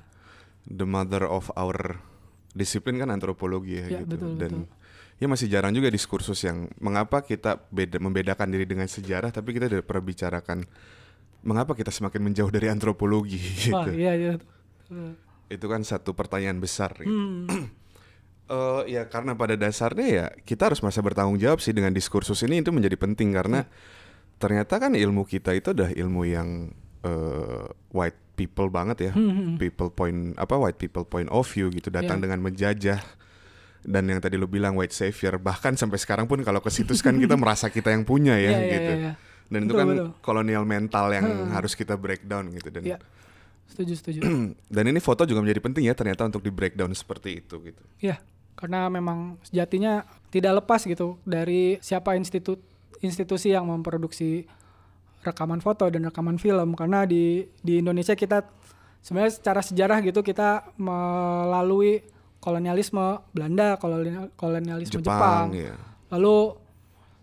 [0.66, 1.98] The mother of our
[2.50, 4.14] disiplin kan antropologi ya Iya, gitu.
[4.16, 5.18] betul, dan betul.
[5.18, 9.66] ya masih jarang juga diskursus yang mengapa kita beda membedakan diri dengan sejarah tapi kita
[9.66, 10.58] tidak pernah bicarakan
[11.40, 13.90] mengapa kita semakin menjauh dari antropologi gitu.
[13.92, 14.34] iya iya.
[14.36, 15.14] Betul.
[15.48, 17.10] Itu kan satu pertanyaan besar gitu.
[17.10, 17.46] Hmm.
[18.50, 22.58] Eh, ya karena pada dasarnya ya kita harus masa bertanggung jawab sih dengan diskursus ini
[22.58, 23.62] itu menjadi penting karena
[24.42, 26.74] ternyata kan ilmu kita itu adalah ilmu yang
[27.06, 29.12] eh, white people banget ya,
[29.54, 32.22] people point apa white people point of view gitu datang Ya.
[32.26, 32.98] dengan menjajah
[33.80, 37.14] dan yang tadi lu bilang white savior bahkan sampai sekarang pun kalau ke situs kan
[37.16, 38.90] kita merasa kita yang punya ya Iya, iya, gitu.
[38.90, 39.12] iya, iya.
[39.46, 40.08] Dan itu Betul, kan betul.
[40.26, 42.98] kolonial mental yang harus kita breakdown gitu dan Iya.
[43.70, 44.18] Setuju, setuju.
[44.74, 47.82] dan ini foto juga menjadi penting ya ternyata untuk di breakdown seperti itu gitu.
[48.02, 48.18] Iya,
[48.60, 52.60] karena memang sejatinya tidak lepas gitu dari siapa institut
[53.00, 54.44] institusi yang memproduksi
[55.24, 58.44] rekaman foto dan rekaman film karena di di Indonesia kita
[59.00, 62.04] sebenarnya secara sejarah gitu kita melalui
[62.40, 65.74] kolonialisme Belanda, kolonial- kolonialisme Jepang, Jepang, ya.
[66.12, 66.56] Lalu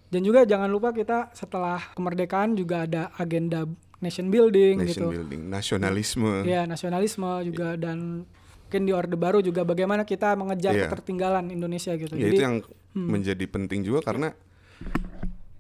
[0.08, 3.66] dan juga jangan lupa kita setelah kemerdekaan juga ada agenda
[3.98, 5.08] nation building Nation gitu.
[5.10, 6.46] building, nasionalisme.
[6.46, 8.30] Ya, nasionalisme juga dan
[8.68, 10.92] mungkin di Orde Baru juga bagaimana kita mengejar Iya.
[10.92, 12.12] ketertinggalan Indonesia gitu.
[12.14, 12.56] Ya Jadi itu yang
[12.92, 14.36] menjadi penting juga karena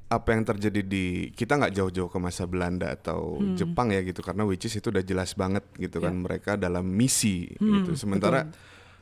[0.08, 4.43] apa yang terjadi di kita nggak jauh-jauh ke masa Belanda atau Jepang ya gitu karena
[4.43, 7.96] which is itu udah jelas banget gitu kan mereka dalam misi gitu.
[7.96, 8.52] Sementara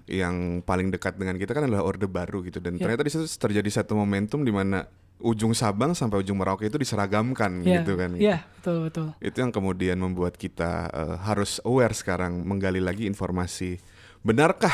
[0.05, 2.61] yang paling dekat dengan kita kan adalah Orde Baru gitu.
[2.61, 4.85] Dan ternyata di situ terjadi satu momentum di mana
[5.17, 8.11] ujung Sabang sampai ujung Merauke itu diseragamkan Iya, gitu kan.
[8.13, 9.07] Iya, betul betul.
[9.23, 13.79] itu yang kemudian membuat kita eh, harus aware sekarang menggali lagi informasi
[14.25, 14.73] benarkah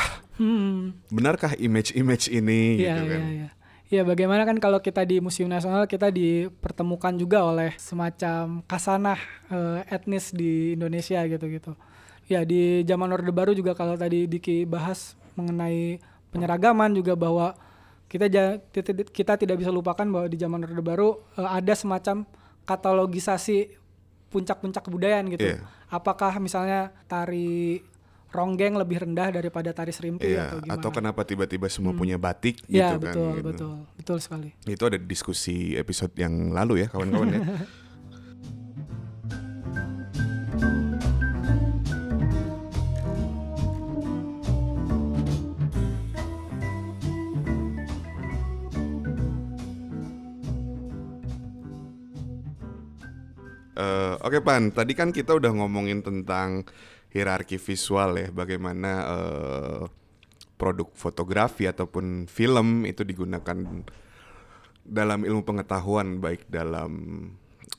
[1.12, 2.80] benarkah image-image ini Hmm.
[2.80, 3.48] Iya, gitu iya, kan iya.
[3.92, 9.20] Iya, bagaimana kan kalau kita di Museum Nasional kita dipertemukan juga oleh semacam kasanah
[9.52, 11.76] eh, etnis di Indonesia gitu-gitu.
[12.24, 16.00] Ya, di zaman Orde Baru juga kalau tadi Diki bahas mengenai
[16.32, 17.52] penyeragaman juga bahwa
[18.08, 18.32] kita
[19.12, 22.24] kita, tidak bisa lupakan bahwa di zaman Orde Baru eh, ada semacam
[22.64, 23.76] katalogisasi
[24.32, 25.52] puncak-puncak kebudayaan gitu.
[25.52, 25.68] Iya.
[25.92, 27.84] Apakah misalnya tari
[28.32, 30.72] ronggeng lebih rendah daripada tari serimpi Iya, atau gimana?
[30.80, 33.44] atau kenapa tiba-tiba semua punya batik Iya, gitu kan betul, gitu.
[33.44, 34.48] betul, betul sekali.
[34.64, 37.40] Itu ada di diskusi episode yang lalu ya kawan-kawan ya.
[53.72, 56.68] Eh, Oke Pan, tadi kan kita udah ngomongin tentang
[57.12, 59.82] hierarki visual ya, bagaimana eh,
[60.56, 63.56] produk fotografi ataupun film itu digunakan
[64.82, 66.92] dalam ilmu pengetahuan baik dalam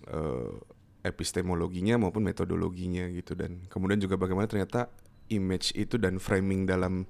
[0.07, 0.53] eh,
[1.03, 3.35] epistemologinya maupun metodologinya gitu.
[3.35, 4.87] Dan kemudian juga bagaimana ternyata
[5.31, 7.03] image itu dan framing dalam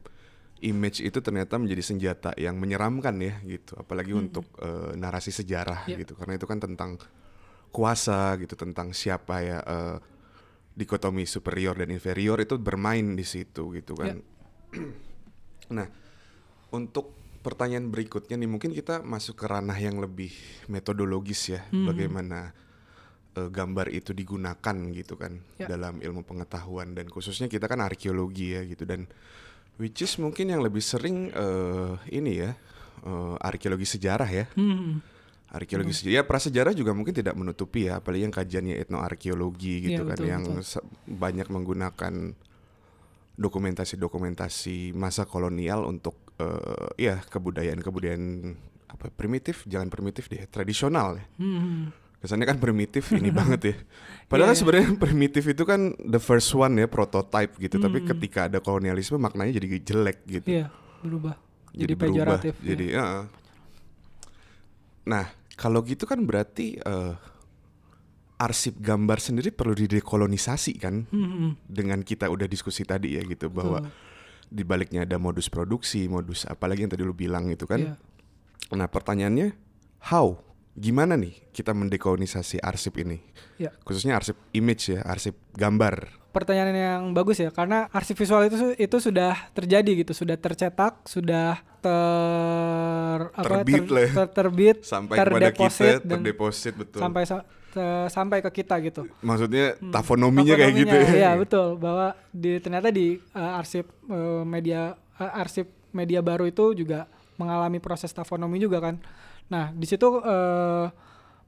[0.63, 3.75] image itu ternyata menjadi senjata yang menyeramkan ya gitu.
[3.77, 5.99] Apalagi untuk eh, narasi sejarah Ya.
[5.99, 6.15] gitu.
[6.15, 6.97] Karena itu kan tentang
[7.73, 9.97] kuasa gitu tentang siapa ya eh,
[10.73, 14.17] dikotomi superior dan inferior itu bermain di situ gitu kan
[15.69, 15.87] Nah,
[16.69, 20.31] untuk pertanyaan berikutnya nih mungkin kita masuk ke ranah yang lebih
[20.67, 22.51] metodologis ya, bagaimana
[23.33, 25.65] eh, gambar itu digunakan gitu kan Ya.
[25.67, 29.07] dalam ilmu pengetahuan dan khususnya kita kan arkeologi ya gitu dan
[29.77, 32.51] which is mungkin yang lebih sering eh, ini ya
[33.01, 34.45] eh, arkeologi sejarah ya.
[34.53, 35.01] Hmm.
[35.53, 40.09] Arkeologi sejarah, ya prasejarah juga mungkin tidak menutupi ya, apalagi yang kajiannya etnoarkeologi gitu Iya,
[40.09, 40.81] kan, betul, yang betul.
[41.05, 42.13] banyak menggunakan
[43.33, 48.25] dokumentasi-dokumentasi masa kolonial untuk eh, ya kebudayaan-kebudayaan
[48.89, 51.25] apa primitif, jangan primitif deh, tradisional ya.
[51.37, 51.93] Hmm.
[52.17, 53.75] Kesannya kan primitif ini banget ya.
[54.25, 54.61] Padahal kan Iya, iya.
[54.61, 57.77] sebenarnya primitif itu kan the first one ya, prototype gitu.
[57.77, 58.09] Tapi Hmm.
[58.15, 60.65] ketika ada kolonialisme maknanya jadi jelek gitu Iya,
[61.01, 61.35] berubah.
[61.73, 62.05] Jadi, berubah.
[62.09, 62.53] pejoratif.
[62.57, 62.65] ya.
[62.69, 63.05] Jadi ya.
[65.03, 67.13] Nah, kalau gitu kan berarti eh,
[68.41, 71.05] arsip gambar sendiri perlu didekolonisasi kan?
[71.09, 71.55] Hmm.
[71.63, 73.87] Dengan kita udah diskusi tadi ya gitu bahwa
[74.53, 77.81] di baliknya ada modus produksi, modus apalagi yang tadi lu bilang itu kan.
[77.81, 77.95] Iya.
[78.73, 79.53] Nah, pertanyaannya
[80.13, 80.37] how?
[80.73, 83.21] Gimana nih kita mendekolonisasi arsip ini?
[83.61, 83.69] Iya.
[83.85, 86.09] Khususnya arsip image ya, arsip gambar.
[86.33, 91.61] Pertanyaan yang bagus ya, karena arsip visual itu itu sudah terjadi gitu, sudah tercetak, sudah
[91.77, 94.11] ter apa Terbit lah ya.
[94.17, 96.99] ter- terbit, Sampai kepada kita, terdeposit dan terdeposit betul.
[97.05, 97.23] sampai
[98.09, 99.05] sampai ke kita gitu.
[99.21, 101.01] Maksudnya tafonominya kayak gitu ya.
[101.05, 106.49] Tafonominya, Iya betul bahwa di ternyata di uh, arsip uh, media uh, arsip media baru
[106.49, 107.05] itu juga
[107.37, 108.97] mengalami proses tafonomi juga kan.
[109.53, 110.89] Nah di situ uh,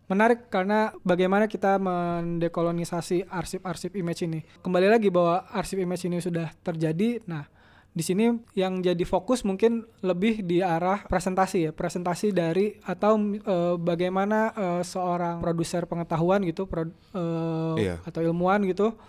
[0.06, 4.46] menarik karena bagaimana kita mendekolonisasi arsip-arsip image ini.
[4.62, 7.26] Kembali lagi bahwa arsip image ini sudah terjadi.
[7.26, 7.50] Nah
[7.90, 13.76] di sini yang jadi fokus mungkin lebih di arah presentasi ya presentasi dari atau eh,
[13.80, 18.04] bagaimana eh, seorang produser pengetahuan gitu pro- eh, Iya.
[18.04, 19.00] atau ilmuwan gitu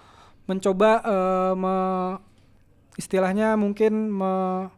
[0.47, 2.17] mencoba eh, me-
[2.95, 4.71] istilahnya mungkin me-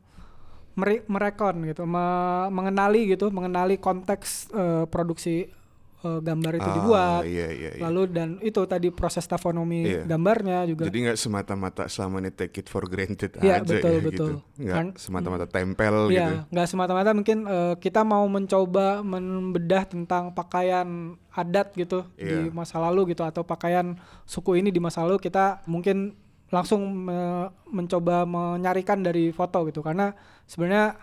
[0.78, 5.50] merekon gitu, me- mengenali gitu, mengenali konteks eh, produksi
[5.98, 7.22] eh, gambar itu Ah, dibuat.
[7.24, 7.70] Iya iya.
[7.74, 7.82] iya.
[7.82, 10.06] Lalu dan itu tadi proses tafonomi Iya.
[10.06, 10.86] gambarnya juga.
[10.86, 14.06] Jadi nggak semata-mata selama ini take it for granted Iya, aja betul, ya betul.
[14.06, 14.26] gitu.
[14.62, 16.14] Nggak Kan- semata-mata tempel gitu.
[16.14, 20.86] Iya, nggak semata-mata mungkin eh, kita mau mencoba membedah tentang pakaian
[21.28, 22.54] adat gitu di Iya.
[22.54, 26.14] masa lalu gitu atau pakaian suku ini di masa lalu kita mungkin
[26.48, 30.96] langsung me- mencoba menyarikan dari foto gitu karena sebenarnya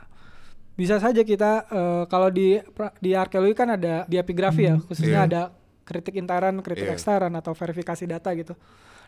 [0.73, 2.60] bisa saja kita eh, kalau di
[2.97, 5.27] di arkeologi kan ada di epigrafi ya khususnya Iya.
[5.27, 5.41] ada
[5.86, 6.93] kritik interan, kritik Iya.
[6.93, 8.58] ekstern atau verifikasi data gitu.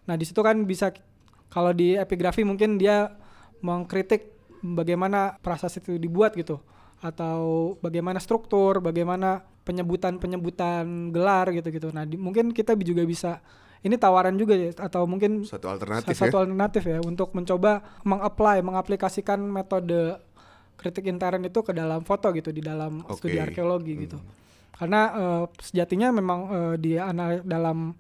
[0.06, 0.94] Nah di situ kan bisa
[1.50, 3.18] kalau di epigrafi mungkin dia
[3.60, 4.30] mengkritik
[4.62, 6.62] bagaimana prasasti itu dibuat gitu
[6.98, 11.92] atau bagaimana struktur, bagaimana penyebutan-penyebutan gelar gitu-gitu.
[11.92, 13.42] Nah, di- mungkin kita juga bisa
[13.80, 16.42] ini tawaran juga ya atau mungkin Satu alternatif satu ya.
[16.42, 20.18] alternatif ya untuk mencoba mengapply, mengaplikasikan metode
[20.74, 23.26] kritik intern itu ke dalam foto gitu di dalam Oke.
[23.26, 24.18] studi arkeologi gitu.
[24.72, 27.94] Karena eh, sejatinya memang eh, di ana- dalam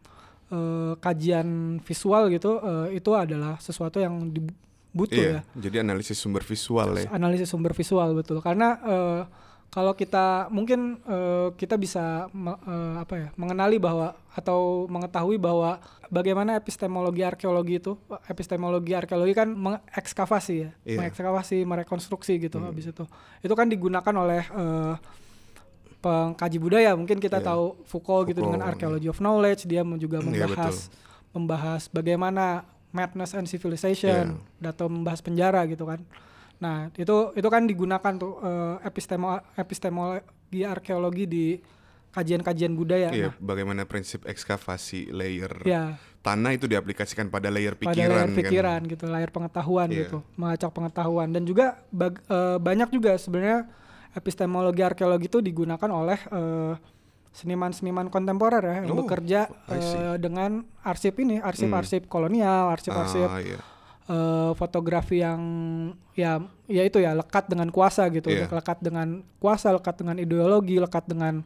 [0.48, 1.48] eh, kajian
[1.80, 4.46] visual gitu eh, itu adalah sesuatu yang di-
[4.90, 5.42] butuh ya Iya.
[5.60, 7.06] Jadi analisis sumber visual ya.
[7.12, 9.22] analisis sumber visual betul karena eh,
[9.68, 15.78] kalau kita mungkin eh, kita bisa eh, apa ya mengenali bahwa atau mengetahui bahwa
[16.08, 20.98] bagaimana epistemologi arkeologi itu epistemologi arkeologi kan mengekskavasi ya Iya.
[21.04, 23.04] mengekskavasi merekonstruksi gitu habis itu
[23.44, 24.96] itu kan digunakan oleh eh,
[25.98, 27.48] pengkaji budaya mungkin kita Iya.
[27.52, 30.76] tahu Foucault, gitu dengan Foucault, archaeology of knowledge dia juga Iya, membahas
[31.34, 32.46] membahas bagaimana
[32.94, 34.72] madness and civilization Iya.
[34.72, 36.02] atau membahas penjara gitu kan
[36.58, 40.28] nah itu itu kan digunakan tuh eh, epistemo epistemologi
[40.64, 41.46] arkeologi di
[42.10, 47.94] kajian-kajian budaya Iya, nah bagaimana prinsip ekskavasi layer ya tanah itu diaplikasikan pada layer pada
[47.94, 48.90] pikiran layar pikiran kan.
[48.90, 50.00] gitu layar pengetahuan Iya.
[50.02, 53.70] gitu mengacak pengetahuan dan juga bag- eh, banyak juga sebenarnya
[54.12, 56.74] epistemologi arkeologi itu digunakan oleh eh,
[57.30, 63.62] seniman-seniman kontemporer ya yang Oh, bekerja eh, dengan arsip ini arsip-arsip kolonial arsip-arsip Ah, iya.
[64.08, 65.42] Eh, fotografi yang
[66.14, 68.48] ya ya itu ya lekat dengan kuasa gitu Iya.
[68.50, 71.44] lekat dengan kuasa lekat dengan ideologi lekat dengan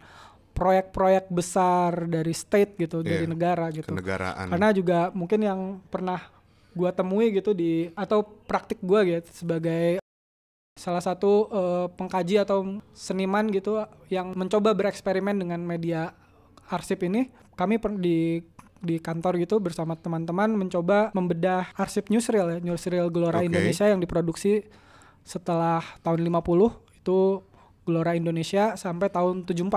[0.51, 4.47] proyek-proyek besar dari state gitu dari Iya, negara gitu Kenegaraan.
[4.47, 6.21] karena juga mungkin yang pernah
[6.71, 9.99] gua temui gitu di atau praktik gua gitu sebagai
[10.75, 16.11] salah satu eh, pengkaji atau seniman gitu yang mencoba bereksperimen dengan media
[16.67, 18.39] arsip ini kami per- di
[18.81, 23.47] di kantor gitu bersama teman-teman mencoba membedah arsip newsreel ya newsreel Gelora Oke.
[23.47, 24.65] Indonesia yang diproduksi
[25.21, 27.19] setelah tahun 50 itu
[27.81, 29.69] Gelora Indonesia sampai tahun 74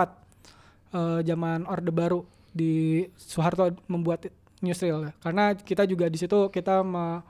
[0.93, 4.25] eh, zaman Orde Baru di Soeharto membuat
[4.61, 5.13] newsreel ya.
[5.19, 7.21] Karena kita juga di situ kita me-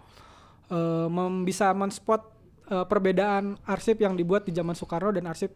[0.68, 2.22] eh, mem- bisa menspot
[2.64, 5.50] eh, perbedaan arsip yang dibuat di zaman Soekarno dan arsip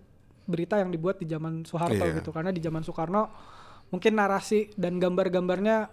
[0.45, 2.19] berita yang dibuat di zaman Soeharto Iya.
[2.19, 2.31] gitu.
[2.33, 3.29] Karena di zaman Soekarno
[3.89, 5.89] mungkin narasi dan gambar-gambarnya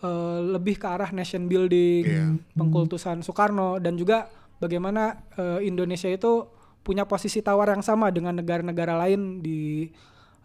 [0.00, 2.26] eh, lebih ke arah nation building, Iya.
[2.56, 6.48] pengkultusan Soekarno dan juga bagaimana eh, Indonesia itu
[6.80, 9.88] punya posisi tawar yang sama dengan negara-negara lain di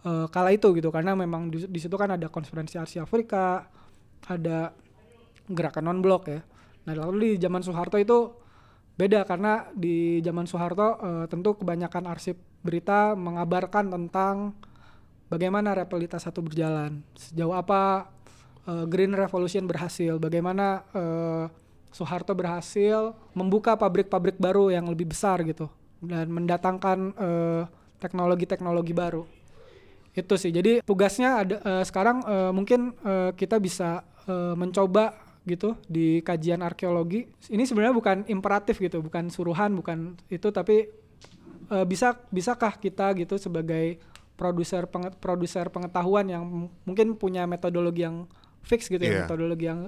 [0.03, 3.65] eh, kala itu gitu karena memang di, di situ kan ada konferensi Asia Afrika,
[4.27, 4.75] ada
[5.47, 6.41] gerakan non blok ya.
[6.85, 8.33] Nah lalu di zaman Soeharto itu
[8.95, 14.57] beda karena di zaman Soeharto eh, tentu kebanyakan arsip berita mengabarkan tentang
[15.29, 18.09] bagaimana repelitas satu berjalan, sejauh apa
[18.67, 21.45] eh, Green Revolution berhasil, bagaimana eh,
[21.95, 25.71] Soeharto berhasil membuka pabrik-pabrik baru yang lebih besar gitu
[26.03, 27.63] dan mendatangkan eh,
[28.03, 29.23] teknologi-teknologi baru.
[30.11, 30.51] Itu sih.
[30.51, 36.65] Jadi tugasnya ada eh, sekarang eh, mungkin eh, kita bisa eh, mencoba gitu di kajian
[36.65, 37.29] arkeologi.
[37.53, 40.91] Ini sebenarnya bukan imperatif gitu, bukan suruhan, bukan itu tapi
[41.71, 44.03] eh, bisa bisakah kita gitu sebagai
[44.35, 46.43] produser penge- produser pengetahuan yang
[46.83, 48.27] mungkin punya metodologi yang
[48.65, 49.19] fix gitu ya, Iya.
[49.23, 49.81] metodologi yang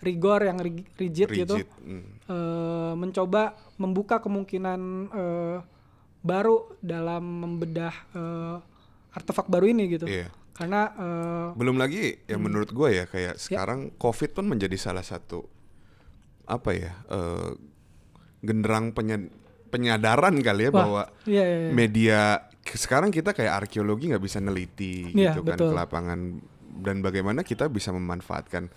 [0.00, 1.68] rigor, yang rig- rigid, gitu rigid.
[1.78, 2.06] Hmm.
[2.24, 3.42] eh, mencoba
[3.76, 4.80] membuka kemungkinan
[5.10, 5.58] eh,
[6.20, 8.56] baru dalam membedah eh,
[9.12, 10.06] artefak baru ini gitu.
[10.06, 10.30] Iya.
[10.52, 12.44] Karena eh, Belum lagi ya Hmm.
[12.44, 13.38] menurut gue ya kayak Ya.
[13.38, 15.44] sekarang COVID pun menjadi salah satu
[16.44, 17.50] apa ya eh,
[18.40, 19.30] genderang penya-
[19.68, 21.72] penyadaran kali ya Wah, bahwa iya, iya, iya.
[21.72, 22.20] media
[22.62, 25.70] sekarang kita kayak arkeologi nggak bisa neliti Iya, gitu kan betul.
[25.70, 26.20] ke lapangan
[26.74, 28.72] dan bagaimana kita bisa memanfaatkan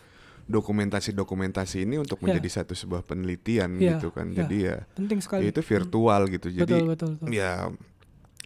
[0.46, 2.26] dokumentasi-dokumentasi ini untuk Iya.
[2.28, 4.38] menjadi satu sebuah penelitian Iya, gitu kan iya.
[4.41, 5.41] jadi ya penting sekali.
[5.41, 7.28] ya itu virtual gitu jadi betul, betul, betul.
[7.30, 7.52] ya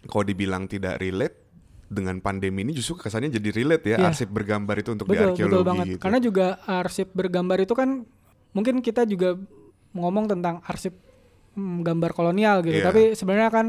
[0.06, 1.36] kalau dibilang tidak relate
[1.86, 4.06] dengan pandemi ini justru kesannya jadi relate ya Iya.
[4.08, 5.86] arsip bergambar itu untuk di betul, arkeologi betul banget.
[5.88, 6.00] gitu.
[6.00, 7.88] Karena juga arsip bergambar itu kan
[8.50, 9.34] mungkin kita juga
[9.90, 10.94] ngomong tentang arsip
[11.52, 12.78] mm, gambar kolonial gitu.
[12.78, 12.86] Iya.
[12.86, 13.66] Tapi sebenarnya kan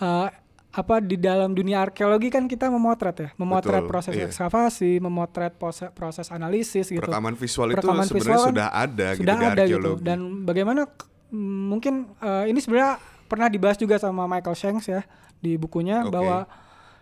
[0.00, 0.28] eh,
[0.70, 4.30] apa di dalam dunia arkeologi kan kita memotret ya, memotret Betul, proses iya.
[4.30, 7.02] ekskavasi, memotret proses, proses analisis gitu.
[7.02, 9.90] Perekaman visual itu Perekaman sebenarnya visual kan sudah ada gitu sudah di ada gitu.
[9.98, 10.86] Dan bagaimana
[11.34, 15.02] mm, mungkin eh, ini sebenarnya pernah dibahas juga sama Michael Shanks ya
[15.42, 16.14] di bukunya Oke.
[16.14, 16.46] bahwa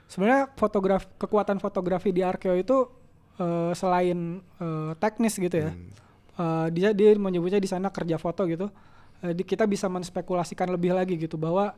[0.09, 2.89] sebenarnya fotograf kekuatan fotografi di arkeo itu
[3.37, 5.77] eh, selain eh, teknis gitu ya.
[5.77, 5.93] Hmm.
[6.41, 8.73] eh, dia dia menyebutnya di sana kerja foto gitu.
[9.21, 11.77] Eh, di- kita bisa menspekulasikan lebih lagi gitu bahwa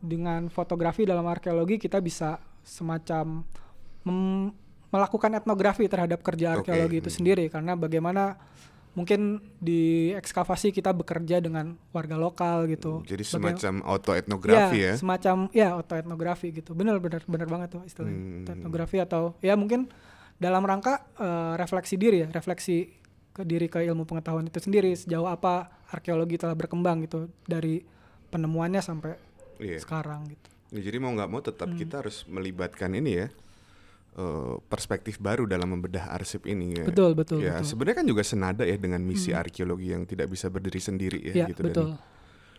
[0.00, 3.44] dengan fotografi dalam arkeologi kita bisa semacam
[4.90, 7.18] melakukan etnografi terhadap kerja arkeologi itu hmm.
[7.20, 8.40] sendiri karena bagaimana
[8.90, 13.06] mungkin di ekskavasi kita bekerja dengan warga lokal gitu.
[13.06, 14.92] Jadi Baga- semacam auto etnografi ya.
[14.98, 16.74] semacam ya autoetnografi gitu.
[16.74, 18.18] Benar benar benar banget tuh istilahnya.
[18.18, 18.36] Hmm.
[18.42, 19.86] Autoetnografi atau ya mungkin
[20.42, 22.98] dalam rangka eh, refleksi diri ya, refleksi
[23.30, 27.86] ke diri ke ilmu pengetahuan itu sendiri sejauh apa arkeologi telah berkembang gitu dari
[28.30, 29.14] penemuannya sampai
[29.60, 29.78] Iya.
[29.78, 30.48] sekarang gitu.
[30.70, 33.28] Ya, jadi mau nggak mau tetap kita harus melibatkan ini ya
[34.12, 36.84] eh, perspektif baru dalam membedah arsip ini ya.
[36.84, 40.78] Betul, betul, Ya sebenarnya kan juga senada ya dengan misi arkeologi yang tidak bisa berdiri
[40.78, 41.62] sendiri ya, Ya, gitu.
[41.62, 41.94] betul.
[41.94, 42.08] Dan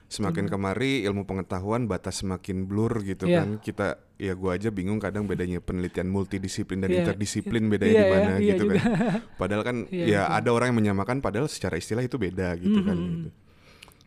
[0.08, 3.44] semakin kemari ilmu pengetahuan batas semakin blur gitu Iya.
[3.44, 3.50] kan.
[3.58, 7.00] Kita ya gua aja bingung kadang bedanya penelitian multidisiplin dan Iya.
[7.04, 8.76] interdisiplin bedanya Iya, di ya, mana iya gitu juga.
[8.76, 8.92] kan.
[9.36, 9.78] Padahal kan
[10.12, 10.36] ya betul.
[10.36, 12.96] ada orang yang menyamakan padahal secara istilah itu beda gitu kan.
[12.96, 13.08] Mhm.
[13.08, 13.30] gitu.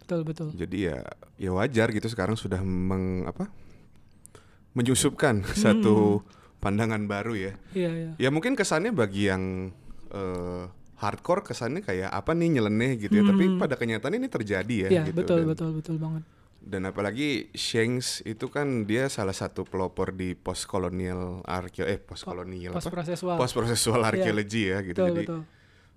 [0.05, 0.49] Betul betul.
[0.53, 1.01] Jadi ya
[1.41, 3.49] ya wajar gitu sekarang sudah meng apa
[4.77, 6.21] menyusupkan satu
[6.61, 7.53] pandangan baru ya.
[7.73, 8.11] Iya iya.
[8.21, 9.73] Ya mungkin kesannya bagi yang
[10.13, 10.65] eh,
[11.01, 13.25] hardcore kesannya kayak apa nih nyeleneh gitu ya.
[13.25, 14.89] Tapi pada kenyataan ini terjadi ya.
[14.93, 15.25] Iya gitu.
[15.25, 16.23] betul dan, betul betul banget.
[16.65, 22.25] Dan apalagi Shanks itu kan dia salah satu pelopor di post kolonial arkeo eh post
[22.25, 23.01] kolonial Post apa?
[23.01, 23.37] prosesual.
[23.37, 25.01] Post prosesual archaeology ya gitu.
[25.01, 25.41] Betul Jadi betul.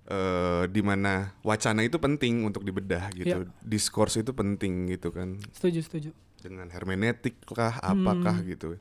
[0.07, 3.43] Eh, di mana wacana itu penting untuk dibedah gitu.
[3.43, 3.51] Iya.
[3.59, 6.09] Diskurs itu penting gitu kan Setuju setuju.
[6.37, 8.79] dengan hermeneutik kah apakah gitu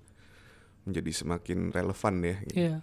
[0.83, 2.57] menjadi semakin relevan ya gitu.
[2.57, 2.77] Iya.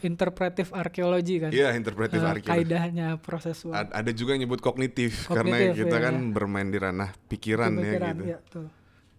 [0.00, 1.50] Interpretive arkeologi kan.
[1.50, 2.46] Iya, interpretive Eh, arkeologi.
[2.54, 3.74] kaidahnya prosesual.
[3.74, 6.30] A- ada juga yang nyebut kognitif, karena Kognitif, kita iya, kan iya.
[6.30, 8.24] bermain di ranah pikiran, ya Pemikiran, gitu.
[8.24, 8.64] iya, betul.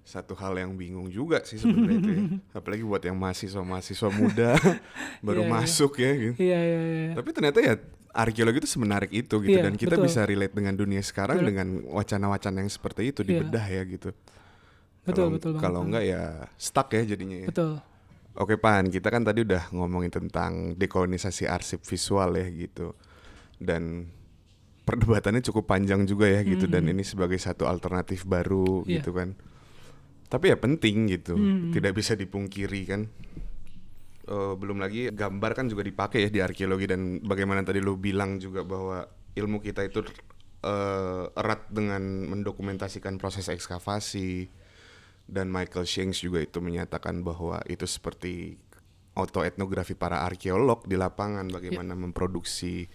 [0.04, 2.12] Satu hal yang bingung juga sih sebenarnya itu.
[2.12, 2.24] Ya.
[2.60, 4.56] Apalagi buat yang mahasiswa-mahasiswa muda
[5.26, 5.52] baru Iya, iya.
[5.52, 6.34] masuk ya gitu.
[6.40, 7.12] Iya iya iya.
[7.12, 7.74] Tapi ternyata ya
[8.14, 10.06] arkeologi itu semenarik itu gitu Iya, dan kita betul.
[10.06, 11.50] bisa relate dengan dunia sekarang Betul.
[11.50, 13.30] dengan wacana-wacana yang seperti itu Iya.
[13.42, 14.10] dibedah ya gitu.
[15.04, 15.52] Betul Kalau- betul.
[15.58, 16.22] Kalau enggak ya
[16.56, 17.48] stuck ya jadinya ya.
[17.50, 17.82] Betul.
[18.34, 22.94] Oke Pan, kita kan tadi udah ngomongin tentang dekolonisasi arsip visual ya gitu.
[23.58, 24.10] Dan
[24.84, 28.90] perdebatannya cukup panjang juga ya gitu dan ini sebagai satu alternatif baru Mm-hmm.
[28.90, 28.96] Iya.
[29.00, 29.30] gitu kan.
[30.28, 31.72] Tapi ya penting gitu, Mm-hmm.
[31.72, 33.02] tidak bisa dipungkiri kan.
[34.24, 38.40] Eh, belum lagi gambar kan juga dipakai ya di arkeologi dan bagaimana tadi lu bilang
[38.40, 39.04] juga bahwa
[39.36, 40.00] ilmu kita itu
[40.64, 44.48] eh, erat dengan mendokumentasikan proses ekskavasi
[45.28, 48.56] dan Michael Shanks juga itu menyatakan bahwa itu seperti
[49.20, 52.88] autoetnografi para arkeolog di lapangan bagaimana memproduksi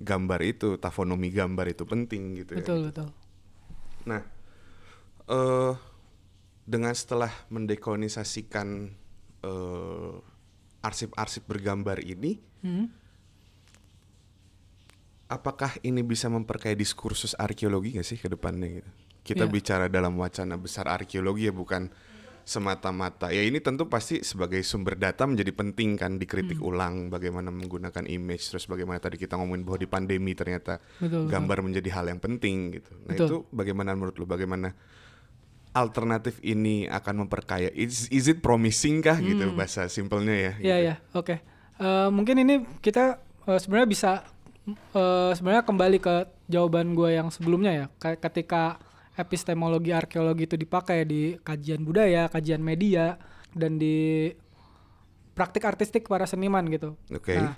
[0.00, 2.64] gambar itu tafonomi gambar itu penting gitu ya.
[2.64, 3.08] Betul betul.
[4.08, 4.24] Nah,
[5.28, 5.74] eh
[6.64, 8.68] dengan setelah mendekolonisasikan
[9.44, 10.31] eh,
[10.82, 12.90] arsip-arsip bergambar ini, Hmm.
[15.26, 18.90] apakah ini bisa memperkaya diskursus arkeologi nggak sih ke depannya gitu?
[19.22, 19.52] Kita Iya.
[19.52, 21.88] bicara dalam wacana besar arkeologi ya bukan
[22.42, 23.30] semata-mata.
[23.30, 26.68] Ya ini tentu pasti sebagai sumber data menjadi penting kan dikritik Hmm.
[26.68, 31.30] ulang bagaimana menggunakan image terus bagaimana tadi kita ngomongin bahwa di pandemi ternyata Betul, betul.
[31.30, 32.90] gambar menjadi hal yang penting gitu.
[33.06, 33.26] Nah, Betul.
[33.30, 34.74] itu bagaimana menurut lu bagaimana
[35.72, 40.52] alternatif ini akan memperkaya is, is it promising kah gitu bahasa simpelnya ya.
[40.52, 40.62] Hmm.
[40.62, 40.88] Iya gitu.
[40.88, 41.36] ya, oke.
[41.82, 42.54] Eh, mungkin ini
[42.84, 43.18] kita
[43.48, 44.10] eh, sebenarnya bisa
[44.68, 46.14] eh, sebenarnya kembali ke
[46.52, 47.86] jawaban gue yang sebelumnya ya.
[48.20, 48.76] Ketika
[49.16, 53.20] epistemologi arkeologi itu dipakai di kajian budaya, kajian media,
[53.52, 54.32] dan di
[55.32, 56.96] praktik artistik para seniman gitu.
[57.12, 57.36] Oke.
[57.36, 57.56] Nah,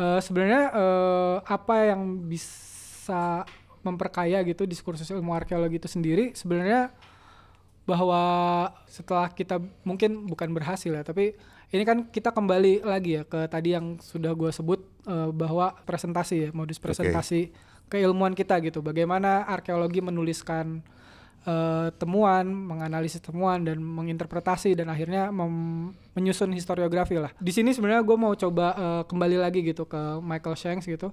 [0.00, 3.44] eh, sebenarnya eh, apa yang bisa
[3.84, 6.88] memperkaya gitu diskursus ilmu arkeologi itu sendiri sebenarnya
[7.84, 8.22] bahwa
[8.88, 11.36] setelah kita mungkin bukan berhasil ya tapi
[11.68, 16.34] ini kan kita kembali lagi ya ke tadi yang sudah gue sebut eh, bahwa presentasi
[16.34, 17.52] ya modus presentasi
[17.88, 18.80] keilmuan kita gitu.
[18.80, 20.80] Bagaimana arkeologi menuliskan
[21.44, 25.28] eh, temuan menganalisis temuan dan menginterpretasi dan akhirnya
[26.14, 27.32] menyusun historiografi lah.
[27.36, 31.12] Di sini sebenarnya gue mau coba eh, kembali lagi gitu ke Michael Shanks gitu.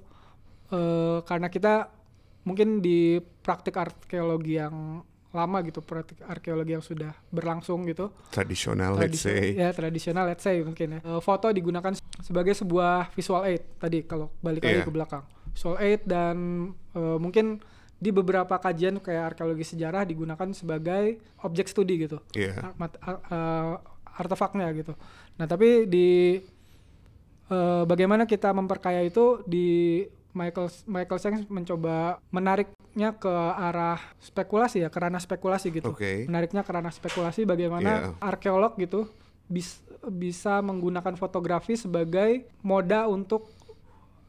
[0.72, 1.92] Eh, karena kita
[2.42, 9.18] mungkin di praktik arkeologi yang lama gitu praktik arkeologi yang sudah berlangsung gitu Tradisional let's
[9.18, 9.56] say.
[9.56, 14.28] ya tradisional let's say mungkin ya Eh, foto digunakan sebagai sebuah visual aid tadi kalau
[14.38, 14.86] balik lagi Iya.
[14.86, 16.36] ke belakang visual aid dan
[16.92, 17.64] eh, mungkin
[17.96, 22.18] di beberapa kajian kayak arkeologi sejarah digunakan sebagai objek studi gitu.
[22.34, 22.58] Iya.
[22.60, 23.78] Ar- mat- ar-
[24.12, 24.98] artefaknya gitu.
[25.38, 26.42] Nah, tapi di
[27.48, 30.02] eh, bagaimana kita memperkaya itu di
[30.32, 35.92] Michael Michael Shanks mencoba menariknya ke arah spekulasi ya, ke ranah spekulasi gitu.
[35.92, 36.26] Oke.
[36.28, 38.24] Menariknya ke ranah spekulasi bagaimana Iya.
[38.24, 39.12] arkeolog gitu
[39.52, 43.52] bis- bisa menggunakan fotografi sebagai moda untuk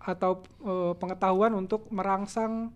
[0.03, 2.75] atau eh, pengetahuan untuk merangsang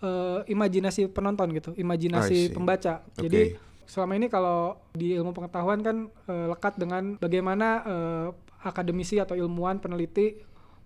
[0.00, 3.04] eh, imajinasi penonton gitu, imajinasi pembaca.
[3.14, 3.28] Oke.
[3.28, 3.42] Jadi
[3.84, 5.96] selama ini kalau di ilmu pengetahuan kan
[6.26, 8.28] eh, lekat dengan bagaimana eh,
[8.64, 10.38] akademisi atau ilmuwan peneliti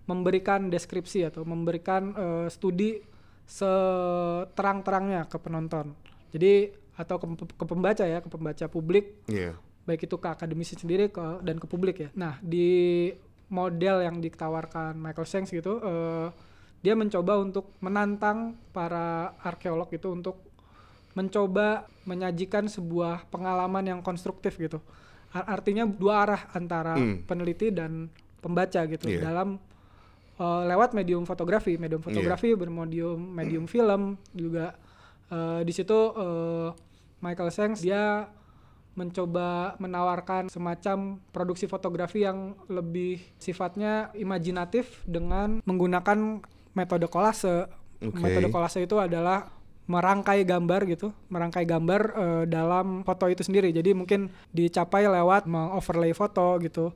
[0.07, 3.03] memberikan deskripsi atau memberikan eh, studi
[3.47, 5.95] seterang-terangnya ke penonton.
[6.31, 9.53] Jadi atau ke, ke pembaca ya, ke pembaca publik Iya.
[9.85, 12.09] baik itu ke akademisi sendiri ke dan ke publik ya.
[12.13, 13.07] Nah di
[13.47, 16.27] model yang ditawarkan Michael Shanks gitu, eh,
[16.81, 20.43] dia mencoba untuk menantang para arkeolog itu untuk
[21.13, 24.77] mencoba menyajikan sebuah pengalaman yang konstruktif gitu.
[25.33, 27.23] Ar- artinya dua arah antara Hmm.
[27.25, 29.21] peneliti dan pembaca gitu Iya.
[29.23, 29.57] dalam
[30.37, 32.07] eh, lewat medium fotografi, medium Iya.
[32.13, 34.77] fotografi bermedium medium film juga
[35.29, 36.69] eh, di situ eh,
[37.19, 38.29] Michael Shanks dia
[38.97, 46.41] mencoba menawarkan semacam produksi fotografi yang lebih sifatnya imajinatif dengan menggunakan
[46.73, 47.69] metode kolase.
[48.01, 48.17] Oke.
[48.17, 49.53] Metode kolase itu adalah
[49.87, 53.69] merangkai gambar gitu, merangkai gambar eh, dalam foto itu sendiri.
[53.69, 56.89] Jadi mungkin dicapai lewat mengoverlay foto gitu.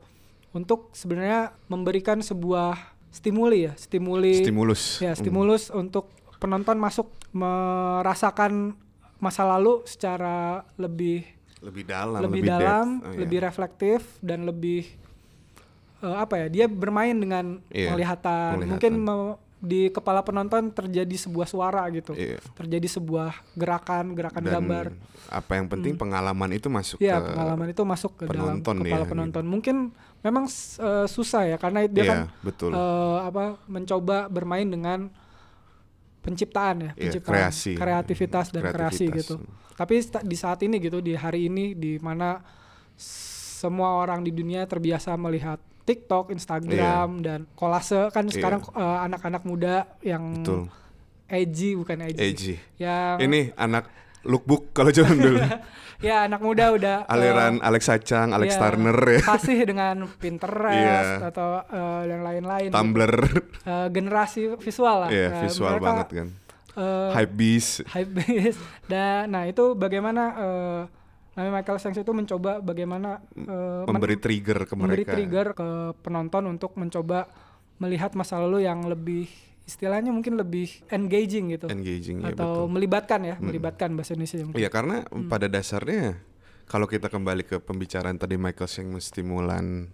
[0.52, 2.76] Untuk sebenarnya memberikan sebuah
[3.12, 4.98] stimuli ya, stimuli Stimulus.
[4.98, 5.20] ya Hmm.
[5.20, 8.74] stimulus untuk penonton masuk merasakan
[9.18, 11.22] masa lalu secara lebih
[11.62, 12.58] lebih dalam, lebih, depth.
[12.58, 13.20] dalam, Oh, iya.
[13.22, 14.98] lebih reflektif dan lebih
[16.00, 16.48] eh, apa ya?
[16.50, 18.50] Dia bermain dengan Iya, penglihatan.
[18.58, 18.72] penglihatan.
[18.74, 22.18] Mungkin me- di kepala penonton terjadi sebuah suara gitu.
[22.18, 22.42] Iya.
[22.58, 24.86] Terjadi sebuah gerakan, gerakan Dan gambar.
[25.30, 28.98] apa yang penting pengalaman itu masuk Iya, ke pengalaman itu masuk ke dalam penonton kepala
[28.98, 29.44] ya, penonton.
[29.46, 29.76] Mungkin
[30.22, 32.72] memang eh, susah ya karena dia Iya, kan betul.
[32.72, 35.10] eh, apa mencoba bermain dengan
[36.22, 37.72] penciptaan ya, Iya, penciptaan, kreasi.
[37.74, 39.18] kreativitas dan kreasi Kreativitas.
[39.18, 39.36] gitu.
[39.74, 42.38] Tapi di saat ini gitu, di hari ini di mana
[42.96, 48.34] semua orang di dunia terbiasa melihat TikTok, Instagram dan kolase kan Iya.
[48.38, 50.70] sekarang eh, anak-anak muda yang Betul.
[51.26, 52.22] edgy bukan edgy.
[52.22, 52.56] Edgy.
[52.78, 53.86] Yang Ini anak
[54.24, 55.40] lookbook kalau zaman dulu.
[56.02, 59.22] ya anak muda udah eh, Aliran Alex Sacang, Alex Iya, Turner ya.
[59.30, 60.78] Fasih dengan Pinterest
[61.16, 61.30] Iya.
[61.30, 62.70] atau eh, yang lain-lain.
[62.70, 63.14] Tumblr.
[63.62, 65.10] Eh, generasi visual lah.
[65.10, 66.28] Iya, Eh, visual mereka, banget kan.
[66.74, 67.72] eh, Hypebeast.
[67.88, 68.60] hypebeast.
[68.86, 70.82] Dan nah itu bagaimana eh,
[71.32, 75.12] namanya Michael Shanks itu mencoba bagaimana men- Memberi trigger ke memberi mereka.
[75.12, 77.30] trigger ke penonton untuk mencoba
[77.78, 79.26] melihat masa lalu yang lebih
[79.64, 81.66] istilahnya mungkin lebih engaging gitu.
[81.70, 82.74] Engaging ya atau betul.
[82.74, 84.60] melibatkan ya, melibatkan bahasa Indonesia mungkin.
[84.60, 85.30] Iya karena Hmm.
[85.30, 86.20] pada dasarnya
[86.66, 89.92] kalau kita kembali ke pembicaraan tadi Michael Shanks menstimulan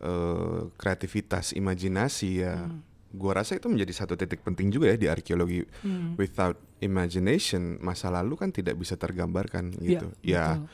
[0.00, 2.66] eh, kreativitas, imajinasi ya.
[2.66, 2.82] Hmm.
[3.14, 5.62] Gua rasa itu menjadi satu titik penting juga ya di arkeologi.
[5.80, 6.18] Hmm.
[6.18, 10.10] Without imagination, masa lalu kan tidak bisa tergambarkan gitu.
[10.20, 10.66] Iya, ya betul.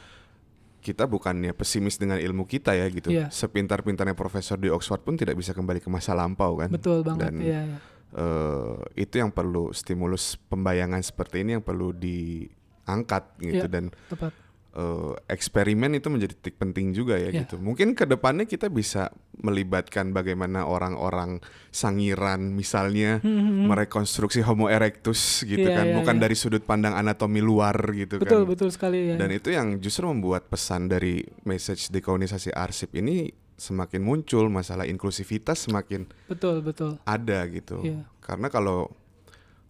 [0.80, 3.12] kita bukannya pesimis dengan ilmu kita ya gitu.
[3.12, 3.28] Iya.
[3.28, 6.72] Sepintar-pintarnya profesor di Oxford pun tidak bisa kembali ke masa lampau kan.
[6.72, 7.28] Betul banget.
[7.28, 7.78] Dan Iya, iya.
[8.12, 13.70] Eh, itu yang perlu stimulus pembayangan seperti ini yang perlu diangkat gitu Iya.
[13.70, 14.32] dan Tepat.
[14.70, 17.42] eh, eksperimen itu menjadi titik penting juga ya Iya.
[17.42, 17.58] gitu.
[17.58, 23.18] Mungkin ke depannya kita bisa melibatkan bagaimana orang-orang sangiran misalnya
[23.64, 26.22] merekonstruksi Homo erectus gitu Hmm, Iya, kan, iya, bukan iya.
[26.22, 28.48] dari sudut pandang anatomi luar gitu Betul, kan.
[28.48, 29.16] betul sekali ya.
[29.16, 33.30] Dan itu yang justru membuat pesan dari message dekolonisasi arsip ini
[33.60, 36.96] semakin muncul, masalah inklusivitas semakin betul, betul.
[37.04, 37.84] ada gitu.
[37.84, 38.08] Iya.
[38.18, 38.88] Karena kalau